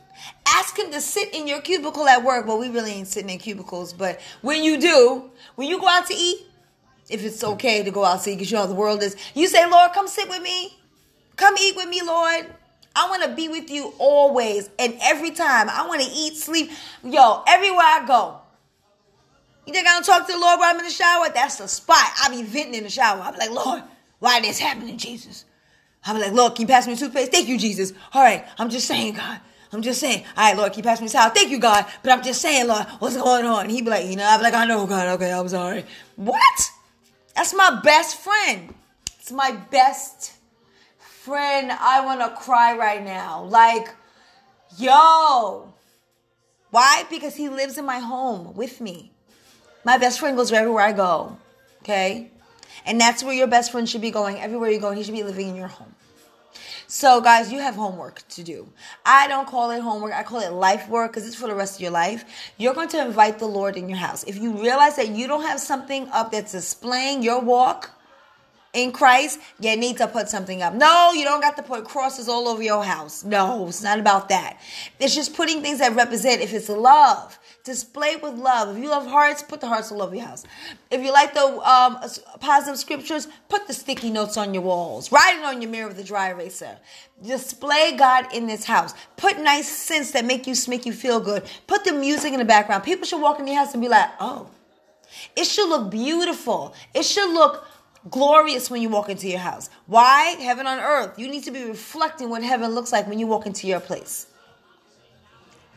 Ask 0.47 0.78
him 0.78 0.91
to 0.91 1.02
sit 1.02 1.34
in 1.34 1.47
your 1.47 1.62
cubicle 1.62 2.08
at 2.08 2.23
work. 2.23 2.45
Well, 2.47 2.60
we 2.60 2.69
really 2.69 2.91
ain't 2.91 3.08
sitting 3.08 3.30
in 3.30 3.39
cubicles, 3.39 3.93
but 3.93 4.19
when 4.41 4.63
you 4.63 4.80
do, 4.80 5.32
when 5.56 5.67
you 5.67 5.80
go 5.80 5.88
out 5.88 6.08
to 6.08 6.13
eat, 6.13 6.45
if 7.10 7.23
it's 7.23 7.43
okay 7.43 7.84
to 7.84 7.91
go 7.91 8.04
out 8.04 8.23
to 8.23 8.32
eat 8.32 8.36
because 8.36 8.52
you 8.52 8.58
know 8.58 8.67
the 8.67 8.73
world 8.73 9.04
is, 9.04 9.15
you 9.34 9.47
say, 9.47 9.69
Lord, 9.69 9.91
come 9.93 10.08
sit 10.08 10.30
with 10.30 10.41
me. 10.41 10.78
Come 11.36 11.56
eat 11.60 11.76
with 11.76 11.89
me, 11.89 12.02
Lord. 12.02 12.45
I 12.95 13.10
want 13.10 13.23
to 13.23 13.30
be 13.30 13.49
with 13.49 13.71
you 13.71 13.93
always 13.97 14.69
and 14.78 14.95
every 15.02 15.32
time. 15.32 15.69
I 15.69 15.88
want 15.88 16.02
to 16.02 16.08
eat, 16.08 16.36
sleep. 16.36 16.71
Yo, 17.04 17.43
everywhere 17.47 17.86
I 17.86 18.06
go. 18.06 18.39
You 19.65 19.73
think 19.73 19.88
I 19.88 19.93
don't 19.93 20.06
talk 20.06 20.28
to 20.28 20.34
the 20.34 20.39
Lord 20.39 20.60
while 20.60 20.73
I'm 20.73 20.80
in 20.80 20.86
the 20.86 20.91
shower? 20.91 21.28
That's 21.34 21.58
the 21.58 21.67
spot. 21.67 22.06
I'll 22.21 22.32
be 22.32 22.43
venting 22.43 22.76
in 22.76 22.84
the 22.84 22.89
shower. 22.89 23.21
I'll 23.21 23.32
be 23.32 23.39
like, 23.39 23.52
Lord, 23.52 23.84
why 24.19 24.39
this 24.41 24.60
happening, 24.60 24.97
Jesus? 24.97 25.45
I'll 26.06 26.15
be 26.15 26.21
like, 26.21 26.34
Lord, 26.34 26.56
can 26.56 26.63
you 26.63 26.67
pass 26.67 26.86
me 26.86 26.95
toothpaste? 26.95 27.32
Thank 27.32 27.47
you, 27.47 27.58
Jesus. 27.58 27.93
All 28.13 28.21
right, 28.21 28.45
I'm 28.58 28.69
just 28.69 28.88
saying, 28.88 29.13
God. 29.13 29.39
I'm 29.73 29.81
just 29.81 29.99
saying, 29.99 30.23
all 30.38 30.43
right, 30.43 30.57
Lord, 30.57 30.73
keep 30.73 30.86
passing 30.86 31.03
me 31.03 31.07
this 31.07 31.15
out. 31.15 31.33
Thank 31.33 31.49
you, 31.49 31.59
God. 31.59 31.86
But 32.03 32.12
I'm 32.12 32.23
just 32.23 32.41
saying, 32.41 32.67
Lord, 32.67 32.86
what's 32.99 33.17
going 33.17 33.45
on? 33.45 33.63
And 33.63 33.71
he'd 33.71 33.86
be 33.86 33.89
like, 33.89 34.05
you 34.05 34.15
know, 34.15 34.25
I'd 34.25 34.38
be 34.38 34.43
like, 34.43 34.53
I 34.53 34.65
know, 34.65 34.86
God. 34.86 35.07
Okay, 35.15 35.31
I'm 35.31 35.47
sorry. 35.49 35.86
What? 36.15 36.71
That's 37.36 37.53
my 37.53 37.79
best 37.83 38.17
friend. 38.17 38.73
It's 39.19 39.31
my 39.31 39.51
best 39.71 40.33
friend. 40.99 41.71
I 41.71 42.05
want 42.05 42.19
to 42.19 42.29
cry 42.41 42.77
right 42.77 43.03
now. 43.03 43.43
Like, 43.45 43.89
yo. 44.77 45.73
Why? 46.69 47.05
Because 47.09 47.36
he 47.36 47.49
lives 47.49 47.77
in 47.77 47.86
my 47.86 47.99
home 47.99 48.55
with 48.55 48.81
me. 48.81 49.12
My 49.83 49.97
best 49.97 50.19
friend 50.19 50.38
goes 50.38 50.51
everywhere 50.51 50.83
I 50.83 50.91
go. 50.91 51.38
Okay? 51.81 52.31
And 52.86 52.99
that's 52.99 53.23
where 53.23 53.33
your 53.33 53.47
best 53.47 53.71
friend 53.71 53.88
should 53.88 54.01
be 54.01 54.12
going. 54.12 54.39
Everywhere 54.39 54.69
you 54.69 54.79
go, 54.79 54.91
he 54.91 55.03
should 55.03 55.13
be 55.13 55.23
living 55.23 55.49
in 55.49 55.55
your 55.55 55.67
home. 55.67 55.92
So, 56.95 57.21
guys, 57.21 57.51
you 57.51 57.58
have 57.58 57.73
homework 57.73 58.21
to 58.27 58.43
do. 58.43 58.69
I 59.03 59.27
don't 59.27 59.47
call 59.47 59.71
it 59.71 59.82
homework, 59.82 60.13
I 60.13 60.21
call 60.21 60.41
it 60.41 60.53
life 60.53 60.88
work 60.88 61.12
because 61.12 61.25
it's 61.25 61.36
for 61.36 61.47
the 61.47 61.56
rest 61.56 61.77
of 61.77 61.82
your 61.82 61.89
life. 61.89 62.23
You're 62.58 62.75
going 62.75 62.89
to 62.89 63.03
invite 63.03 63.39
the 63.39 63.47
Lord 63.47 63.77
in 63.77 63.89
your 63.89 63.97
house. 63.97 64.23
If 64.25 64.38
you 64.38 64.51
realize 64.62 64.97
that 64.97 65.10
you 65.10 65.25
don't 65.25 65.41
have 65.41 65.60
something 65.60 66.08
up 66.10 66.32
that's 66.32 66.51
displaying 66.51 67.23
your 67.23 67.41
walk, 67.41 67.89
in 68.73 68.91
Christ, 68.91 69.39
you 69.60 69.75
need 69.77 69.97
to 69.97 70.08
put 70.08 70.29
something 70.29 70.63
up. 70.63 70.73
No, 70.73 71.12
you 71.13 71.23
don't 71.23 71.41
got 71.41 71.56
to 71.58 71.63
put 71.63 71.86
crosses 71.86 72.27
all 72.27 72.47
over 72.47 72.62
your 72.62 72.84
house. 72.84 73.23
No, 73.23 73.67
it's 73.67 73.84
not 73.84 73.99
about 73.99 74.29
that. 74.29 74.60
It's 74.99 75.13
just 75.13 75.36
putting 75.36 75.62
things 75.62 75.77
that 75.79 75.95
represent, 75.95 76.41
if 76.41 76.53
it's 76.53 76.69
love, 76.69 77.38
display 77.63 78.17
with 78.17 78.34
love. 78.34 78.76
If 78.76 78.84
you 78.84 78.89
love 78.89 79.08
hearts, 79.08 79.41
put 79.41 79.62
the 79.62 79.67
hearts 79.67 79.91
all 79.91 80.02
over 80.02 80.13
your 80.13 80.26
house. 80.26 80.43
If 80.91 81.02
you 81.02 81.13
like 81.13 81.34
the 81.34 81.45
um, 81.45 81.97
positive 82.39 82.78
scriptures, 82.78 83.28
put 83.47 83.67
the 83.67 83.73
sticky 83.73 84.10
notes 84.10 84.36
on 84.36 84.54
your 84.54 84.63
walls. 84.63 85.12
Write 85.12 85.38
it 85.38 85.45
on 85.45 85.62
your 85.62 85.71
mirror 85.71 85.88
with 85.88 85.97
a 85.99 86.04
dry 86.04 86.32
eraser. 86.32 86.78
Display 87.26 87.95
God 87.97 88.34
in 88.34 88.47
this 88.47 88.65
house. 88.65 88.93
Put 89.15 89.39
nice 89.39 89.69
scents 89.69 90.12
that 90.12 90.26
make 90.26 90.45
you 90.45 90.56
make 90.67 90.86
you 90.86 90.91
feel 90.91 91.21
good. 91.21 91.43
Put 91.67 91.86
the 91.86 91.93
music 91.93 92.34
in 92.34 92.39
the 92.39 92.45
background. 92.45 92.84
People 92.84 93.06
should 93.06 93.21
walk 93.21 93.39
in 93.39 93.47
your 93.47 93.56
house 93.56 93.73
and 93.73 93.82
be 93.82 93.88
like, 93.88 94.10
oh, 94.19 94.49
it 95.36 95.45
should 95.45 95.69
look 95.69 95.89
beautiful. 95.89 96.73
It 96.93 97.04
should 97.04 97.32
look 97.32 97.65
glorious 98.10 98.69
when 98.69 98.82
you 98.82 98.89
walk 98.89 99.08
into 99.08 99.30
your 99.30 99.39
house. 99.39 99.69
Why? 99.86 100.36
Heaven 100.39 100.67
on 100.67 100.80
earth. 100.80 101.17
You 101.17 101.30
need 101.30 101.45
to 101.45 101.52
be 101.52 101.63
reflecting 101.63 102.30
what 102.30 102.43
heaven 102.43 102.71
looks 102.71 102.91
like 102.91 103.08
when 103.08 103.19
you 103.19 103.28
walk 103.28 103.45
into 103.45 103.67
your 103.67 103.80
place. 103.80 104.28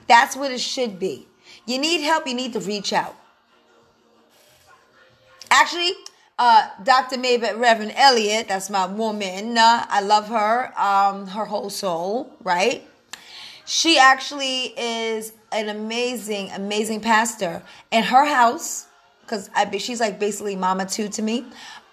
That's 0.08 0.34
what 0.34 0.50
it 0.50 0.60
should 0.60 0.98
be. 0.98 1.28
You 1.66 1.78
need 1.78 2.02
help, 2.02 2.26
you 2.26 2.34
need 2.34 2.52
to 2.52 2.60
reach 2.60 2.92
out. 2.92 3.16
Actually, 5.50 5.92
uh, 6.38 6.68
Dr. 6.82 7.16
Maybeth 7.16 7.58
Reverend 7.58 7.92
Elliott, 7.96 8.48
that's 8.48 8.68
my 8.68 8.86
woman. 8.86 9.56
Uh, 9.56 9.86
I 9.88 10.00
love 10.00 10.28
her, 10.28 10.78
um, 10.78 11.28
her 11.28 11.44
whole 11.44 11.70
soul, 11.70 12.30
right? 12.42 12.86
She 13.64 13.98
actually 13.98 14.74
is 14.78 15.32
an 15.50 15.68
amazing, 15.68 16.50
amazing 16.50 17.00
pastor. 17.00 17.62
And 17.90 18.04
her 18.04 18.24
house, 18.24 18.86
because 19.22 19.50
she's 19.78 19.98
like 19.98 20.20
basically 20.20 20.56
mama 20.56 20.86
too 20.86 21.08
to 21.08 21.22
me 21.22 21.46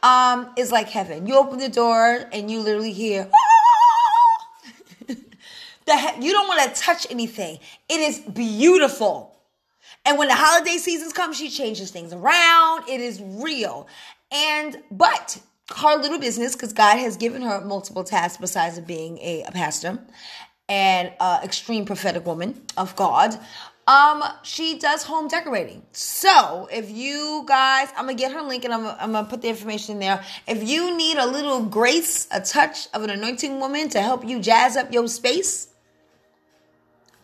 um, 0.03 0.49
is 0.57 0.71
like 0.71 0.89
heaven. 0.89 1.25
You 1.25 1.37
open 1.37 1.57
the 1.57 1.69
door 1.69 2.25
and 2.31 2.51
you 2.51 2.59
literally 2.59 2.91
hear. 2.91 3.29
the 5.07 6.13
you 6.19 6.31
don't 6.31 6.47
want 6.47 6.75
to 6.75 6.81
touch 6.81 7.07
anything. 7.09 7.59
It 7.89 7.99
is 7.99 8.19
beautiful. 8.19 9.33
And 10.05 10.17
when 10.17 10.27
the 10.27 10.35
holiday 10.35 10.77
seasons 10.77 11.13
come, 11.13 11.33
she 11.33 11.49
changes 11.49 11.91
things 11.91 12.13
around. 12.13 12.89
It 12.89 12.99
is 12.99 13.21
real. 13.21 13.87
And 14.31 14.81
but 14.91 15.39
her 15.75 15.95
little 15.95 16.19
business, 16.19 16.53
because 16.53 16.73
God 16.73 16.97
has 16.97 17.15
given 17.15 17.41
her 17.41 17.61
multiple 17.61 18.03
tasks 18.03 18.37
besides 18.39 18.79
being 18.81 19.17
a, 19.19 19.43
a 19.43 19.51
pastor 19.51 19.99
and 20.67 21.11
uh, 21.19 21.39
extreme 21.43 21.85
prophetic 21.85 22.25
woman 22.25 22.61
of 22.77 22.95
God. 22.95 23.37
Um, 23.85 24.23
she 24.43 24.79
does 24.79 25.03
home 25.03 25.27
decorating. 25.27 25.83
So 25.91 26.69
if 26.71 26.89
you 26.89 27.43
guys, 27.45 27.89
I'm 27.97 28.05
gonna 28.05 28.13
get 28.13 28.31
her 28.31 28.41
link 28.41 28.63
and 28.63 28.73
I'm, 28.73 28.85
I'm 28.85 29.11
gonna 29.11 29.27
put 29.27 29.41
the 29.41 29.49
information 29.49 29.95
in 29.95 29.99
there. 29.99 30.23
If 30.47 30.67
you 30.67 30.95
need 30.95 31.17
a 31.17 31.25
little 31.25 31.65
grace, 31.65 32.27
a 32.31 32.39
touch 32.39 32.87
of 32.93 33.03
an 33.03 33.09
anointing 33.09 33.59
woman 33.59 33.89
to 33.89 34.01
help 34.01 34.25
you 34.25 34.39
jazz 34.39 34.77
up 34.77 34.93
your 34.93 35.07
space, 35.09 35.67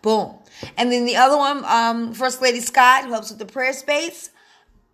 boom. 0.02 0.36
And 0.78 0.92
then 0.92 1.06
the 1.06 1.16
other 1.16 1.38
one, 1.38 1.64
um, 1.66 2.14
First 2.14 2.42
Lady 2.42 2.60
Scott, 2.60 3.06
who 3.06 3.12
helps 3.12 3.30
with 3.30 3.40
the 3.40 3.46
prayer 3.46 3.74
space. 3.74 4.30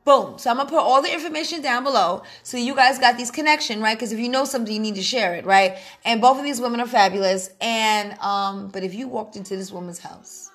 Boom. 0.04 0.38
So 0.38 0.52
I'm 0.52 0.58
gonna 0.58 0.70
put 0.70 0.80
all 0.80 1.02
the 1.02 1.12
information 1.12 1.62
down 1.62 1.84
below 1.84 2.22
so 2.44 2.58
you 2.58 2.76
guys 2.76 3.00
got 3.00 3.18
these 3.18 3.32
connection, 3.32 3.82
right? 3.82 3.98
Because 3.98 4.12
if 4.12 4.20
you 4.20 4.30
know 4.30 4.46
something, 4.46 4.72
you 4.72 4.80
need 4.80 4.96
to 4.96 5.04
share 5.04 5.34
it, 5.34 5.46
right? 5.46 5.78
And 6.04 6.22
both 6.22 6.38
of 6.38 6.44
these 6.44 6.62
women 6.62 6.80
are 6.80 6.88
fabulous. 6.88 7.50
And 7.60 8.18
um, 8.20 8.68
but 8.68 8.84
if 8.84 8.94
you 8.94 9.08
walked 9.08 9.36
into 9.36 9.58
this 9.58 9.72
woman's 9.72 10.00
house 10.00 10.52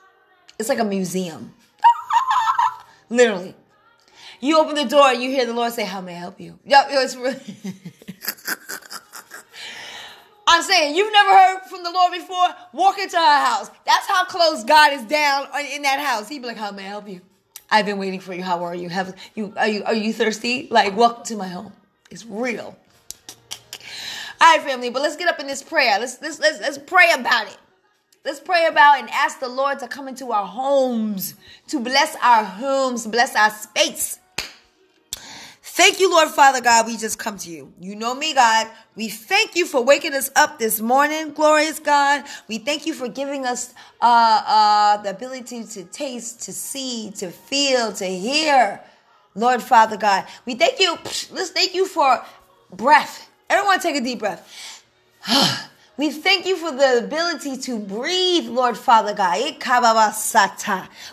it's 0.61 0.69
like 0.69 0.79
a 0.79 0.85
museum. 0.85 1.55
Literally. 3.09 3.55
You 4.41 4.59
open 4.59 4.75
the 4.75 4.85
door 4.85 5.09
and 5.09 5.23
you 5.23 5.31
hear 5.31 5.47
the 5.47 5.55
Lord 5.55 5.73
say, 5.73 5.85
How 5.85 6.03
may 6.03 6.15
I 6.15 6.19
help 6.19 6.39
you? 6.39 6.59
Yep, 6.67 6.87
it's 6.91 7.17
really. 7.17 7.41
I'm 10.53 10.65
saying, 10.65 10.97
you've 10.97 11.13
never 11.13 11.31
heard 11.31 11.61
from 11.71 11.85
the 11.85 11.93
Lord 11.93 12.13
before? 12.13 12.49
Walk 12.73 12.99
into 12.99 13.17
her 13.17 13.45
house. 13.45 13.71
That's 13.87 14.09
how 14.09 14.25
close 14.25 14.65
God 14.65 14.93
is 14.93 15.05
down 15.05 15.47
in 15.73 15.83
that 15.83 16.01
house. 16.01 16.29
He'd 16.29 16.41
be 16.41 16.49
like, 16.49 16.57
How 16.57 16.73
may 16.73 16.87
I 16.87 16.89
help 16.89 17.09
you? 17.09 17.21
I've 17.71 17.87
been 17.87 17.99
waiting 17.99 18.19
for 18.19 18.35
you. 18.35 18.43
How 18.43 18.65
are 18.65 18.75
you? 18.75 18.89
Have 18.89 19.15
you 19.37 19.53
are 19.57 19.69
you 19.69 19.85
are 19.85 19.95
you 19.95 20.13
thirsty? 20.13 20.67
Like, 20.69 20.97
welcome 20.97 21.23
to 21.27 21.37
my 21.37 21.47
home. 21.47 21.73
It's 22.11 22.27
real. 22.27 22.77
All 24.41 24.57
right, 24.57 24.61
family, 24.67 24.91
but 24.91 25.03
let's 25.03 25.15
get 25.15 25.29
up 25.29 25.39
in 25.39 25.47
this 25.47 25.63
prayer. 25.63 26.01
Let's 26.01 26.21
let's 26.21 26.41
let's, 26.41 26.59
let's 26.61 26.79
pray 26.79 27.13
about 27.17 27.47
it. 27.47 27.59
Let's 28.25 28.41
pray 28.41 28.67
about 28.67 28.99
and 28.99 29.09
ask 29.11 29.39
the 29.39 29.49
Lord 29.49 29.79
to 29.79 29.87
come 29.87 30.09
into 30.09 30.33
our 30.33 30.47
homes, 30.47 31.35
to 31.69 31.79
bless 31.79 32.17
our 32.17 32.43
homes, 32.43 33.07
bless 33.07 33.37
our 33.37 33.51
space. 33.51 34.19
Thank 35.73 36.01
you, 36.01 36.11
Lord 36.11 36.31
Father 36.31 36.61
God. 36.61 36.87
We 36.87 36.97
just 36.97 37.17
come 37.17 37.39
to 37.39 37.49
you. 37.49 37.73
You 37.81 37.95
know 37.95 38.13
me, 38.13 38.35
God. 38.35 38.67
We 38.97 39.09
thank 39.09 39.55
you 39.55 39.67
for 39.67 39.83
waking 39.85 40.15
us 40.15 40.29
up 40.35 40.59
this 40.59 40.81
morning, 40.81 41.33
glorious 41.33 41.79
God. 41.79 42.25
We 42.49 42.59
thank 42.59 42.87
you 42.87 42.93
for 42.93 43.07
giving 43.07 43.47
us 43.47 43.73
uh, 44.03 44.43
uh, 44.47 44.97
the 45.03 45.11
ability 45.11 45.63
to 45.63 45.85
taste, 45.85 46.43
to 46.43 46.53
see, 46.53 47.13
to 47.19 47.31
feel, 47.31 47.93
to 47.93 48.05
hear, 48.05 48.81
Lord 49.37 49.63
Father 49.63 49.97
God. 49.97 50.27
We 50.45 50.57
thank 50.57 50.81
you. 50.81 50.99
Let's 51.31 51.51
thank 51.51 51.73
you 51.73 51.87
for 51.87 52.21
breath. 52.73 53.31
Everyone, 53.49 53.79
take 53.79 53.95
a 53.95 54.01
deep 54.01 54.19
breath. 54.19 54.85
We 56.01 56.11
thank 56.11 56.47
you 56.47 56.57
for 56.57 56.73
the 56.73 57.05
ability 57.05 57.59
to 57.59 57.79
breathe, 57.79 58.47
Lord 58.47 58.79
Father 58.79 59.13
God. 59.13 59.37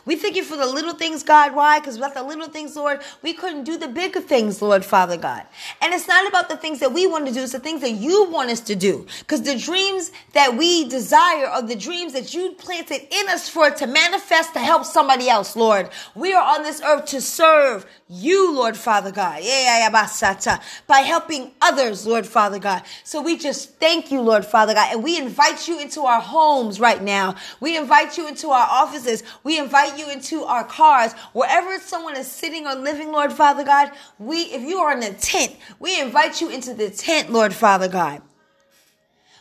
We 0.05 0.15
thank 0.15 0.35
you 0.37 0.45
for 0.45 0.55
the 0.55 0.65
little 0.65 0.93
things, 0.93 1.23
God. 1.23 1.53
Why? 1.53 1.81
Because 1.81 1.95
without 1.95 2.13
the 2.13 2.23
little 2.23 2.47
things, 2.47 2.77
Lord, 2.77 3.01
we 3.21 3.33
couldn't 3.33 3.65
do 3.65 3.77
the 3.77 3.89
bigger 3.89 4.21
things, 4.21 4.61
Lord 4.61 4.85
Father 4.85 5.17
God. 5.17 5.43
And 5.81 5.93
it's 5.93 6.07
not 6.07 6.25
about 6.25 6.47
the 6.47 6.55
things 6.55 6.79
that 6.79 6.93
we 6.93 7.05
want 7.05 7.27
to 7.27 7.33
do, 7.33 7.41
it's 7.41 7.51
the 7.51 7.59
things 7.59 7.81
that 7.81 7.91
you 7.91 8.29
want 8.29 8.49
us 8.49 8.61
to 8.61 8.75
do. 8.77 9.05
Because 9.19 9.41
the 9.41 9.57
dreams 9.57 10.13
that 10.31 10.55
we 10.55 10.87
desire 10.87 11.47
are 11.47 11.61
the 11.61 11.75
dreams 11.75 12.13
that 12.13 12.33
you 12.33 12.53
planted 12.53 13.13
in 13.13 13.27
us 13.27 13.49
for 13.49 13.69
to 13.69 13.87
manifest 13.87 14.53
to 14.53 14.59
help 14.59 14.85
somebody 14.85 15.27
else, 15.27 15.57
Lord. 15.57 15.89
We 16.15 16.31
are 16.31 16.55
on 16.55 16.63
this 16.63 16.81
earth 16.81 17.07
to 17.07 17.19
serve 17.19 17.85
you, 18.07 18.55
Lord 18.55 18.77
Father 18.77 19.11
God. 19.11 19.41
By 20.87 20.99
helping 20.99 21.51
others, 21.61 22.07
Lord 22.07 22.25
Father 22.25 22.59
God. 22.59 22.83
So 23.03 23.21
we 23.21 23.37
just 23.37 23.75
thank 23.81 24.13
you, 24.13 24.21
Lord 24.21 24.45
Father 24.45 24.76
God. 24.77 24.93
And 24.93 25.03
we 25.03 25.17
invite 25.17 25.67
you 25.67 25.79
into 25.79 26.01
our 26.01 26.21
homes 26.21 26.79
right 26.79 27.01
now. 27.01 27.35
We 27.59 27.77
invite 27.77 28.17
you 28.17 28.27
into 28.27 28.49
our 28.49 28.67
offices. 28.69 29.23
We 29.43 29.57
invite 29.57 29.97
you 29.97 30.09
into 30.09 30.43
our 30.43 30.63
cars. 30.63 31.13
Wherever 31.33 31.79
someone 31.79 32.15
is 32.15 32.29
sitting 32.31 32.67
or 32.67 32.75
living, 32.75 33.11
Lord 33.11 33.33
Father 33.33 33.63
God, 33.63 33.91
we, 34.19 34.41
if 34.43 34.61
you 34.61 34.77
are 34.77 34.95
in 34.95 35.01
a 35.03 35.13
tent, 35.13 35.55
we 35.79 35.99
invite 35.99 36.41
you 36.41 36.49
into 36.49 36.73
the 36.73 36.89
tent, 36.91 37.31
Lord 37.31 37.53
Father 37.53 37.87
God. 37.87 38.21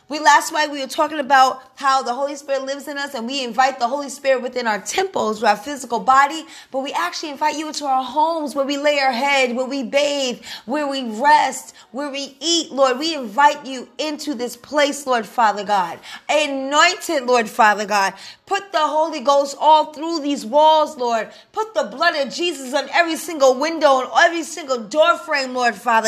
We 0.09 0.19
last 0.19 0.53
night 0.53 0.71
we 0.71 0.79
were 0.79 0.87
talking 0.87 1.19
about 1.19 1.61
how 1.75 2.01
the 2.01 2.13
Holy 2.13 2.37
Spirit 2.37 2.63
lives 2.63 2.87
in 2.87 2.97
us 2.97 3.13
and 3.13 3.27
we 3.27 3.43
invite 3.43 3.77
the 3.77 3.89
Holy 3.89 4.07
Spirit 4.07 4.41
within 4.41 4.65
our 4.65 4.79
temples, 4.79 5.43
our 5.43 5.57
physical 5.57 5.99
body, 5.99 6.45
but 6.71 6.79
we 6.79 6.93
actually 6.93 7.31
invite 7.31 7.57
you 7.57 7.67
into 7.67 7.85
our 7.85 8.03
homes 8.03 8.55
where 8.55 8.65
we 8.65 8.77
lay 8.77 8.99
our 8.99 9.11
head, 9.11 9.53
where 9.53 9.65
we 9.65 9.83
bathe, 9.83 10.41
where 10.65 10.87
we 10.87 11.03
rest, 11.19 11.75
where 11.91 12.09
we 12.09 12.37
eat, 12.39 12.71
Lord. 12.71 12.99
We 12.99 13.15
invite 13.15 13.65
you 13.65 13.89
into 13.97 14.33
this 14.33 14.55
place, 14.55 15.05
Lord 15.05 15.25
Father 15.25 15.65
God. 15.65 15.99
Anointed, 16.29 17.25
Lord 17.25 17.49
Father 17.49 17.85
God. 17.85 18.13
Put 18.47 18.71
the 18.71 18.79
Holy 18.79 19.19
Ghost 19.19 19.57
all 19.59 19.91
through 19.91 20.21
these 20.21 20.45
walls, 20.45 20.95
Lord. 20.95 21.29
Put 21.51 21.73
the 21.73 21.83
blood 21.83 22.15
of 22.15 22.33
Jesus 22.33 22.73
on 22.73 22.87
every 22.93 23.17
single 23.17 23.59
window 23.59 23.99
and 23.99 24.09
every 24.17 24.43
single 24.43 24.79
door 24.79 25.17
frame, 25.17 25.53
Lord 25.53 25.75
Father. 25.75 26.07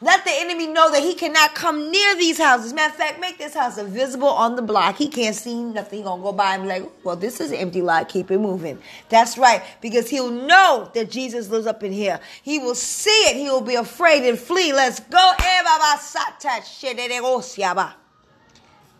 Let 0.00 0.24
the 0.24 0.30
enemy 0.32 0.66
know 0.66 0.90
that 0.92 1.02
he 1.02 1.14
cannot 1.14 1.54
come 1.54 1.90
near 1.90 2.14
these 2.16 2.36
houses. 2.36 2.74
Matter 2.74 2.92
of 2.92 2.96
fact, 2.96 3.20
make 3.20 3.38
this 3.38 3.54
house 3.54 3.78
invisible 3.78 4.28
on 4.28 4.54
the 4.54 4.60
block. 4.60 4.96
He 4.96 5.08
can't 5.08 5.34
see 5.34 5.60
nothing. 5.62 6.02
Gonna 6.02 6.22
go 6.22 6.32
by 6.32 6.54
and 6.54 6.64
be 6.64 6.68
like, 6.68 6.84
well, 7.02 7.16
this 7.16 7.40
is 7.40 7.50
empty 7.50 7.80
lot. 7.80 8.10
Keep 8.10 8.30
it 8.30 8.38
moving. 8.38 8.78
That's 9.08 9.38
right. 9.38 9.62
Because 9.80 10.10
he'll 10.10 10.30
know 10.30 10.90
that 10.92 11.10
Jesus 11.10 11.48
lives 11.48 11.66
up 11.66 11.82
in 11.82 11.92
here. 11.92 12.20
He 12.42 12.58
will 12.58 12.74
see 12.74 13.10
it. 13.10 13.36
He 13.36 13.48
will 13.48 13.62
be 13.62 13.76
afraid 13.76 14.28
and 14.28 14.38
flee. 14.38 14.74
Let's 14.74 15.00
go. 15.00 15.32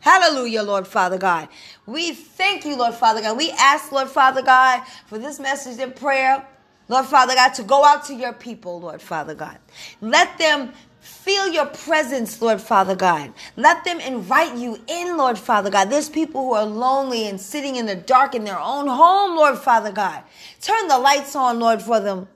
Hallelujah, 0.01 0.63
Lord 0.63 0.87
Father 0.87 1.19
God. 1.19 1.49
We 1.87 2.13
thank 2.13 2.65
you, 2.65 2.77
Lord 2.77 2.95
Father 2.95 3.21
God. 3.21 3.37
We 3.37 3.51
ask, 3.53 3.93
Lord 3.93 4.09
Father 4.09 4.43
God, 4.43 4.83
for 5.07 5.19
this 5.19 5.41
message 5.41 5.81
and 5.81 5.95
prayer, 5.95 6.47
Lord 6.89 7.07
Father 7.07 7.35
God, 7.35 7.55
to 7.55 7.63
go 7.63 7.85
out 7.85 8.05
to 8.07 8.15
your 8.15 8.33
people, 8.33 8.81
Lord 8.81 9.03
Father 9.03 9.35
God. 9.35 9.59
Let 10.01 10.39
them 10.39 10.73
feel 11.01 11.49
your 11.49 11.67
presence, 11.67 12.41
Lord 12.41 12.61
Father 12.61 12.95
God. 12.95 13.33
Let 13.57 13.85
them 13.85 14.01
invite 14.01 14.57
you 14.57 14.79
in, 14.87 15.17
Lord 15.17 15.39
Father 15.39 15.71
God. 15.71 15.91
There's 15.91 16.09
people 16.09 16.43
who 16.43 16.53
are 16.55 16.65
lonely 16.65 17.27
and 17.29 17.41
sitting 17.41 17.77
in 17.77 17.87
the 17.87 17.97
dark 17.97 18.35
in 18.35 18.45
their 18.45 18.59
own 18.59 18.87
home, 18.87 19.37
Lord 19.37 19.59
Father 19.59 19.93
God. 19.93 20.23
Turn 20.61 20.89
the 20.89 20.99
lights 20.99 21.35
on, 21.35 21.59
Lord, 21.59 21.83
for 21.83 22.01
them. 22.01 22.29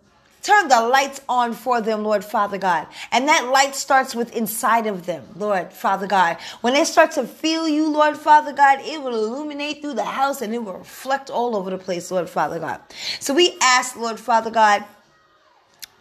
Turn 0.43 0.67
the 0.67 0.81
lights 0.81 1.21
on 1.29 1.53
for 1.53 1.81
them, 1.81 2.03
Lord 2.03 2.25
Father 2.25 2.59
God. 2.59 2.89
And 3.13 3.29
that 3.29 3.47
light 3.47 3.77
starts 3.77 4.13
with 4.13 4.35
inside 4.35 4.89
of 4.89 5.07
them, 5.07 5.25
Lord 5.37 5.73
Father 5.73 6.09
God. 6.09 6.37
When 6.63 6.75
they 6.75 6.85
start 6.85 7.13
to 7.13 7.25
feel 7.25 7.69
you, 7.69 7.89
Lord 7.89 8.17
Father 8.17 8.53
God, 8.53 8.81
it 8.83 9.01
will 9.01 9.15
illuminate 9.15 9.81
through 9.81 9.95
the 9.95 10.05
house 10.05 10.43
and 10.43 10.53
it 10.53 10.59
will 10.59 10.75
reflect 10.75 11.31
all 11.31 11.55
over 11.55 11.71
the 11.71 11.79
place, 11.79 12.11
Lord 12.11 12.29
Father 12.29 12.59
God. 12.59 12.81
So 13.21 13.33
we 13.35 13.57
ask, 13.63 13.97
Lord 13.97 14.19
Father 14.19 14.51
God, 14.51 14.85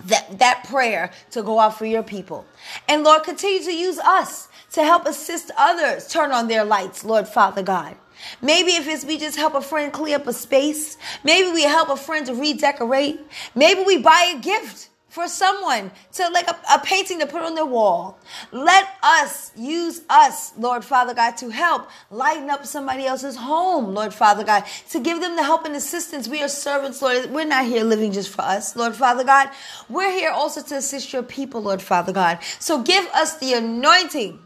that, 0.06 0.40
that 0.40 0.66
prayer 0.68 1.12
to 1.30 1.44
go 1.44 1.60
out 1.60 1.78
for 1.78 1.86
your 1.86 2.02
people. 2.02 2.46
And 2.88 3.04
Lord, 3.04 3.24
continue 3.24 3.64
to 3.64 3.76
use 3.76 4.00
us 4.00 4.48
to 4.72 4.84
help 4.84 5.06
assist 5.06 5.52
others 5.56 6.08
turn 6.08 6.32
on 6.32 6.48
their 6.48 6.64
lights, 6.66 7.04
Lord 7.04 7.28
Father 7.28 7.62
God. 7.62 7.96
Maybe 8.42 8.72
if 8.72 8.88
it's 8.88 9.06
we 9.06 9.18
just 9.18 9.38
help 9.38 9.56
a 9.56 9.62
friend 9.62 9.92
clear 9.92 10.18
up 10.18 10.28
a 10.28 10.34
space. 10.34 10.98
Maybe 11.24 11.52
we 11.52 11.64
help 11.64 11.90
a 11.90 11.96
friend 11.98 12.26
to 12.28 12.34
redecorate. 12.34 13.20
Maybe 13.56 13.84
we 13.84 13.98
buy 13.98 14.34
a 14.36 14.42
gift 14.42 14.90
for 15.12 15.28
someone 15.28 15.92
to 16.14 16.30
like 16.30 16.48
a, 16.48 16.58
a, 16.74 16.80
painting 16.80 17.20
to 17.20 17.28
put 17.28 17.42
on 17.42 17.54
their 17.54 17.66
wall. 17.66 18.18
Let 18.54 18.88
us 19.04 19.52
use 19.58 20.02
us, 20.10 20.54
Lord 20.58 20.86
Father 20.86 21.14
God, 21.14 21.36
to 21.38 21.50
help 21.50 21.90
lighten 22.10 22.50
up 22.50 22.66
somebody 22.66 23.06
else's 23.06 23.36
home, 23.36 23.94
Lord 23.94 24.14
Father 24.14 24.46
God, 24.46 24.64
to 24.92 25.02
give 25.02 25.20
them 25.20 25.36
the 25.36 25.44
help 25.44 25.66
and 25.66 25.76
assistance. 25.76 26.30
We 26.30 26.42
are 26.42 26.48
servants, 26.48 27.02
Lord. 27.02 27.30
We're 27.30 27.44
not 27.44 27.66
here 27.66 27.84
living 27.84 28.14
just 28.14 28.30
for 28.30 28.44
us, 28.44 28.78
Lord 28.78 28.96
Father 28.96 29.26
God. 29.26 29.50
We're 29.90 30.12
here 30.12 30.32
also 30.32 30.62
to 30.64 30.76
assist 30.78 31.12
your 31.12 31.24
people, 31.24 31.62
Lord 31.62 31.82
Father 31.82 32.14
God. 32.14 32.40
So 32.60 32.82
give 32.82 33.06
us 33.08 33.38
the 33.38 33.54
anointing 33.56 34.40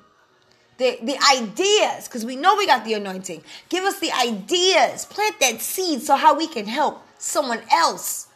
the, 0.78 0.98
the 1.02 1.18
ideas, 1.34 2.08
because 2.08 2.26
we 2.26 2.36
know 2.36 2.56
we 2.56 2.68
got 2.68 2.84
the 2.86 2.94
anointing. 2.94 3.44
Give 3.70 3.84
us 3.84 4.00
the 4.00 4.12
ideas. 4.12 5.06
Plant 5.06 5.40
that 5.40 5.62
seed 5.62 6.02
so 6.02 6.16
how 6.16 6.38
we 6.38 6.48
can 6.48 6.66
help 6.66 7.04
someone 7.18 7.62
else. 7.72 8.28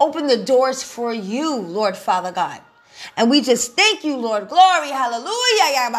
Open 0.00 0.26
the 0.26 0.36
doors 0.36 0.82
for 0.82 1.12
you, 1.12 1.56
Lord 1.56 1.96
Father 1.96 2.32
God. 2.32 2.60
And 3.16 3.30
we 3.30 3.40
just 3.40 3.74
thank 3.74 4.04
you, 4.04 4.16
Lord. 4.16 4.48
Glory, 4.48 4.88
hallelujah. 4.88 5.90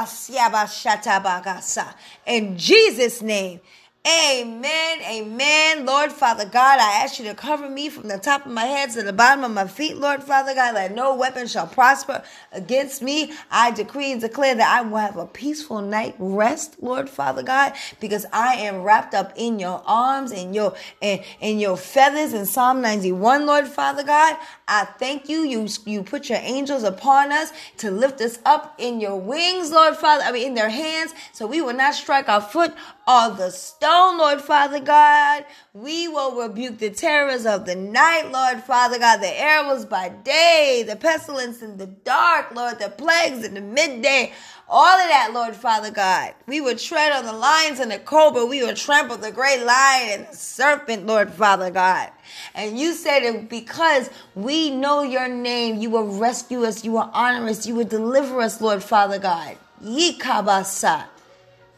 In 2.25 2.57
Jesus' 2.57 3.21
name. 3.21 3.59
Amen. 4.05 4.99
Amen. 5.03 5.85
Lord 5.85 6.11
Father 6.11 6.43
God, 6.43 6.77
I 6.77 7.03
ask 7.05 7.19
you 7.19 7.25
to 7.29 7.33
cover 7.33 7.69
me 7.69 7.87
from 7.87 8.09
the 8.09 8.17
top 8.17 8.45
of 8.45 8.51
my 8.51 8.65
head 8.65 8.91
to 8.91 9.01
the 9.01 9.13
bottom 9.13 9.45
of 9.45 9.51
my 9.51 9.65
feet, 9.65 9.95
Lord 9.95 10.21
Father 10.21 10.53
God. 10.53 10.75
Let 10.75 10.93
no 10.93 11.15
weapon 11.15 11.47
shall 11.47 11.67
prosper 11.67 12.21
against 12.51 13.01
me. 13.01 13.31
I 13.49 13.71
decree 13.71 14.11
and 14.11 14.19
declare 14.19 14.55
that 14.55 14.77
I 14.77 14.81
will 14.81 14.97
have 14.97 15.15
a 15.15 15.25
peaceful 15.25 15.81
night 15.81 16.15
rest, 16.19 16.83
Lord 16.83 17.09
Father 17.09 17.43
God, 17.43 17.75
because 18.01 18.25
I 18.33 18.55
am 18.55 18.83
wrapped 18.83 19.13
up 19.13 19.31
in 19.37 19.57
your 19.57 19.81
arms 19.85 20.33
and 20.33 20.53
your 20.53 20.75
and, 21.01 21.21
and 21.39 21.61
your 21.61 21.77
feathers 21.77 22.33
in 22.33 22.45
Psalm 22.45 22.81
91, 22.81 23.45
Lord 23.45 23.67
Father 23.67 24.03
God. 24.03 24.35
I 24.67 24.85
thank 24.85 25.27
you. 25.27 25.41
You 25.41 25.67
you 25.85 26.03
put 26.03 26.29
your 26.29 26.39
angels 26.41 26.83
upon 26.83 27.31
us 27.31 27.51
to 27.77 27.91
lift 27.91 28.21
us 28.21 28.39
up 28.45 28.75
in 28.77 29.01
your 29.01 29.17
wings, 29.17 29.71
Lord 29.71 29.97
Father. 29.97 30.23
I 30.23 30.31
mean 30.31 30.47
in 30.47 30.53
their 30.53 30.69
hands, 30.69 31.13
so 31.33 31.45
we 31.45 31.61
will 31.61 31.73
not 31.73 31.95
strike 31.95 32.29
our 32.29 32.41
foot 32.41 32.73
on 33.05 33.37
the 33.37 33.49
stone, 33.51 34.17
Lord 34.17 34.41
Father 34.41 34.79
God. 34.79 35.45
We 35.73 36.07
will 36.07 36.41
rebuke 36.41 36.77
the 36.77 36.89
terrors 36.91 37.45
of 37.45 37.65
the 37.65 37.75
night, 37.75 38.31
Lord 38.31 38.63
Father 38.63 38.99
God, 38.99 39.17
the 39.17 39.39
arrows 39.39 39.85
by 39.85 40.09
day, 40.09 40.85
the 40.87 40.95
pestilence 40.95 41.61
in 41.61 41.77
the 41.77 41.87
dark, 41.87 42.55
Lord, 42.55 42.79
the 42.79 42.89
plagues 42.89 43.43
in 43.45 43.55
the 43.55 43.61
midday, 43.61 44.31
all 44.69 44.99
of 44.99 45.07
that, 45.07 45.31
Lord 45.33 45.55
Father 45.55 45.91
God. 45.91 46.33
We 46.47 46.61
will 46.61 46.75
tread 46.75 47.11
on 47.11 47.25
the 47.25 47.33
lions 47.33 47.79
and 47.79 47.91
the 47.91 47.99
cobra. 47.99 48.45
We 48.45 48.63
will 48.63 48.73
trample 48.73 49.17
the 49.17 49.31
great 49.31 49.63
lion 49.63 50.19
and 50.19 50.27
the 50.27 50.35
serpent, 50.35 51.05
Lord 51.05 51.31
Father 51.31 51.69
God. 51.69 52.09
And 52.55 52.79
you 52.79 52.93
said 52.93 53.23
it 53.23 53.49
because 53.49 54.09
we 54.35 54.71
know 54.71 55.01
your 55.01 55.27
name, 55.27 55.79
you 55.79 55.89
will 55.89 56.17
rescue 56.17 56.63
us, 56.63 56.83
you 56.83 56.93
will 56.93 57.09
honor 57.13 57.47
us, 57.47 57.67
you 57.67 57.75
will 57.75 57.85
deliver 57.85 58.39
us, 58.41 58.61
Lord 58.61 58.83
Father 58.83 59.19
God. 59.19 59.57
Yikabasa. 59.83 61.05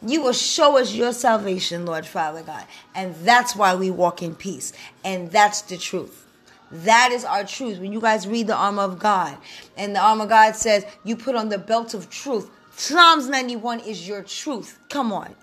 You 0.02 0.22
will 0.22 0.34
show 0.34 0.78
us 0.78 0.94
your 0.94 1.14
salvation, 1.14 1.86
Lord 1.86 2.06
Father 2.06 2.44
God. 2.44 2.66
And 2.94 3.16
that's 3.24 3.56
why 3.56 3.74
we 3.76 3.90
walk 3.90 4.22
in 4.22 4.36
peace. 4.36 4.72
And 5.04 5.32
that's 5.32 5.62
the 5.62 5.78
truth. 5.78 6.28
That 6.72 7.12
is 7.12 7.26
our 7.26 7.44
truth. 7.44 7.80
When 7.80 7.92
you 7.92 8.02
guys 8.02 8.28
read 8.28 8.48
the 8.48 8.56
armor 8.56 8.84
of 8.84 9.00
God, 9.00 9.38
and 9.78 9.96
the 9.96 10.00
armor 10.00 10.24
of 10.24 10.30
God 10.30 10.56
says, 10.56 10.86
you 11.04 11.16
put 11.16 11.36
on 11.36 11.50
the 11.50 11.58
belt 11.58 11.94
of 11.94 12.10
truth. 12.10 12.50
Psalms 12.76 13.30
91 13.30 13.82
is 13.82 14.08
your 14.08 14.24
truth. 14.24 14.80
Come 14.90 15.12
on. 15.14 15.36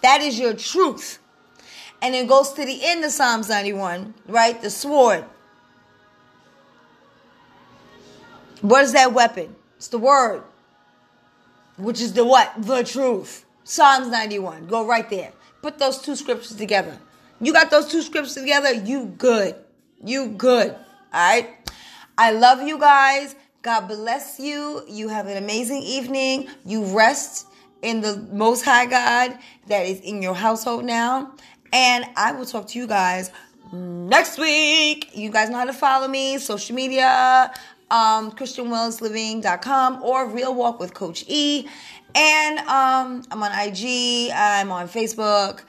That 0.00 0.20
is 0.20 0.38
your 0.38 0.54
truth. 0.54 1.18
And 2.00 2.14
it 2.14 2.28
goes 2.28 2.52
to 2.52 2.64
the 2.64 2.80
end 2.84 3.04
of 3.04 3.10
Psalms 3.10 3.48
91, 3.48 4.14
right? 4.26 4.60
The 4.60 4.70
sword. 4.70 5.24
What 8.60 8.82
is 8.82 8.92
that 8.92 9.12
weapon? 9.12 9.54
It's 9.76 9.88
the 9.88 9.98
word 9.98 10.42
which 11.78 12.00
is 12.00 12.12
the 12.12 12.24
what? 12.24 12.52
The 12.58 12.82
truth. 12.82 13.46
Psalms 13.64 14.08
91. 14.08 14.66
Go 14.66 14.84
right 14.86 15.08
there. 15.08 15.32
Put 15.62 15.78
those 15.78 15.98
two 15.98 16.16
scriptures 16.16 16.56
together. 16.56 16.98
You 17.40 17.52
got 17.52 17.70
those 17.70 17.86
two 17.86 18.02
scriptures 18.02 18.34
together, 18.34 18.72
you 18.72 19.06
good. 19.06 19.54
You 20.04 20.28
good. 20.28 20.72
All 20.72 20.80
right. 21.12 21.48
I 22.16 22.32
love 22.32 22.62
you 22.62 22.78
guys. 22.78 23.36
God 23.62 23.88
bless 23.88 24.38
you. 24.38 24.82
You 24.88 25.08
have 25.08 25.26
an 25.26 25.36
amazing 25.36 25.82
evening. 25.82 26.48
You 26.64 26.84
rest 26.96 27.46
in 27.82 28.00
the 28.00 28.16
most 28.32 28.64
high 28.64 28.86
God 28.86 29.38
that 29.66 29.86
is 29.86 30.00
in 30.00 30.22
your 30.22 30.34
household 30.34 30.84
now. 30.84 31.32
And 31.72 32.06
I 32.16 32.32
will 32.32 32.46
talk 32.46 32.68
to 32.68 32.78
you 32.78 32.86
guys 32.86 33.30
next 33.72 34.38
week. 34.38 35.10
You 35.14 35.30
guys 35.30 35.50
know 35.50 35.58
how 35.58 35.64
to 35.64 35.72
follow 35.72 36.08
me, 36.08 36.38
social 36.38 36.74
media 36.74 37.52
um, 37.90 38.32
ChristianWellnessLiving.com 38.32 40.02
or 40.02 40.28
Real 40.28 40.54
Walk 40.54 40.80
with 40.80 40.94
Coach 40.94 41.24
E. 41.28 41.68
And 42.14 42.58
um, 42.60 43.22
I'm 43.30 43.42
on 43.42 43.52
IG, 43.52 44.30
I'm 44.34 44.70
on 44.70 44.88
Facebook. 44.88 45.62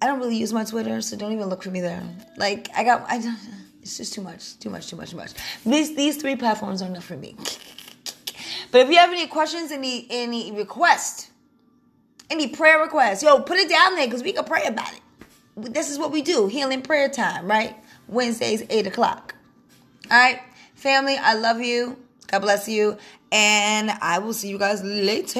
I 0.00 0.06
don't 0.06 0.18
really 0.18 0.36
use 0.36 0.52
my 0.52 0.64
Twitter, 0.64 1.00
so 1.00 1.16
don't 1.16 1.32
even 1.32 1.48
look 1.48 1.62
for 1.62 1.70
me 1.70 1.80
there. 1.80 2.02
Like, 2.36 2.68
I 2.76 2.84
got, 2.84 3.06
I 3.08 3.18
don't, 3.18 3.38
it's 3.86 3.98
just 3.98 4.14
too 4.14 4.20
much, 4.20 4.58
too 4.58 4.68
much, 4.68 4.88
too 4.88 4.96
much, 4.96 5.10
too 5.10 5.16
much. 5.16 5.32
These, 5.64 5.94
these 5.94 6.16
three 6.16 6.34
platforms 6.34 6.82
are 6.82 6.86
enough 6.86 7.04
for 7.04 7.16
me. 7.16 7.36
But 8.72 8.80
if 8.80 8.90
you 8.90 8.96
have 8.96 9.10
any 9.10 9.28
questions, 9.28 9.70
any, 9.70 10.06
any 10.10 10.50
requests, 10.50 11.30
any 12.28 12.48
prayer 12.48 12.80
requests, 12.80 13.22
yo, 13.22 13.40
put 13.40 13.58
it 13.58 13.68
down 13.68 13.94
there 13.94 14.06
because 14.06 14.24
we 14.24 14.32
can 14.32 14.44
pray 14.44 14.64
about 14.64 14.92
it. 14.92 15.00
This 15.56 15.88
is 15.88 15.98
what 15.98 16.10
we 16.10 16.20
do, 16.20 16.48
healing 16.48 16.82
prayer 16.82 17.08
time, 17.08 17.46
right? 17.48 17.76
Wednesdays, 18.08 18.64
8 18.68 18.88
o'clock. 18.88 19.36
All 20.10 20.18
right? 20.18 20.40
Family, 20.74 21.16
I 21.16 21.34
love 21.34 21.60
you. 21.60 21.96
God 22.26 22.40
bless 22.40 22.68
you. 22.68 22.98
And 23.30 23.90
I 23.90 24.18
will 24.18 24.32
see 24.32 24.48
you 24.48 24.58
guys 24.58 24.82
later. 24.82 25.34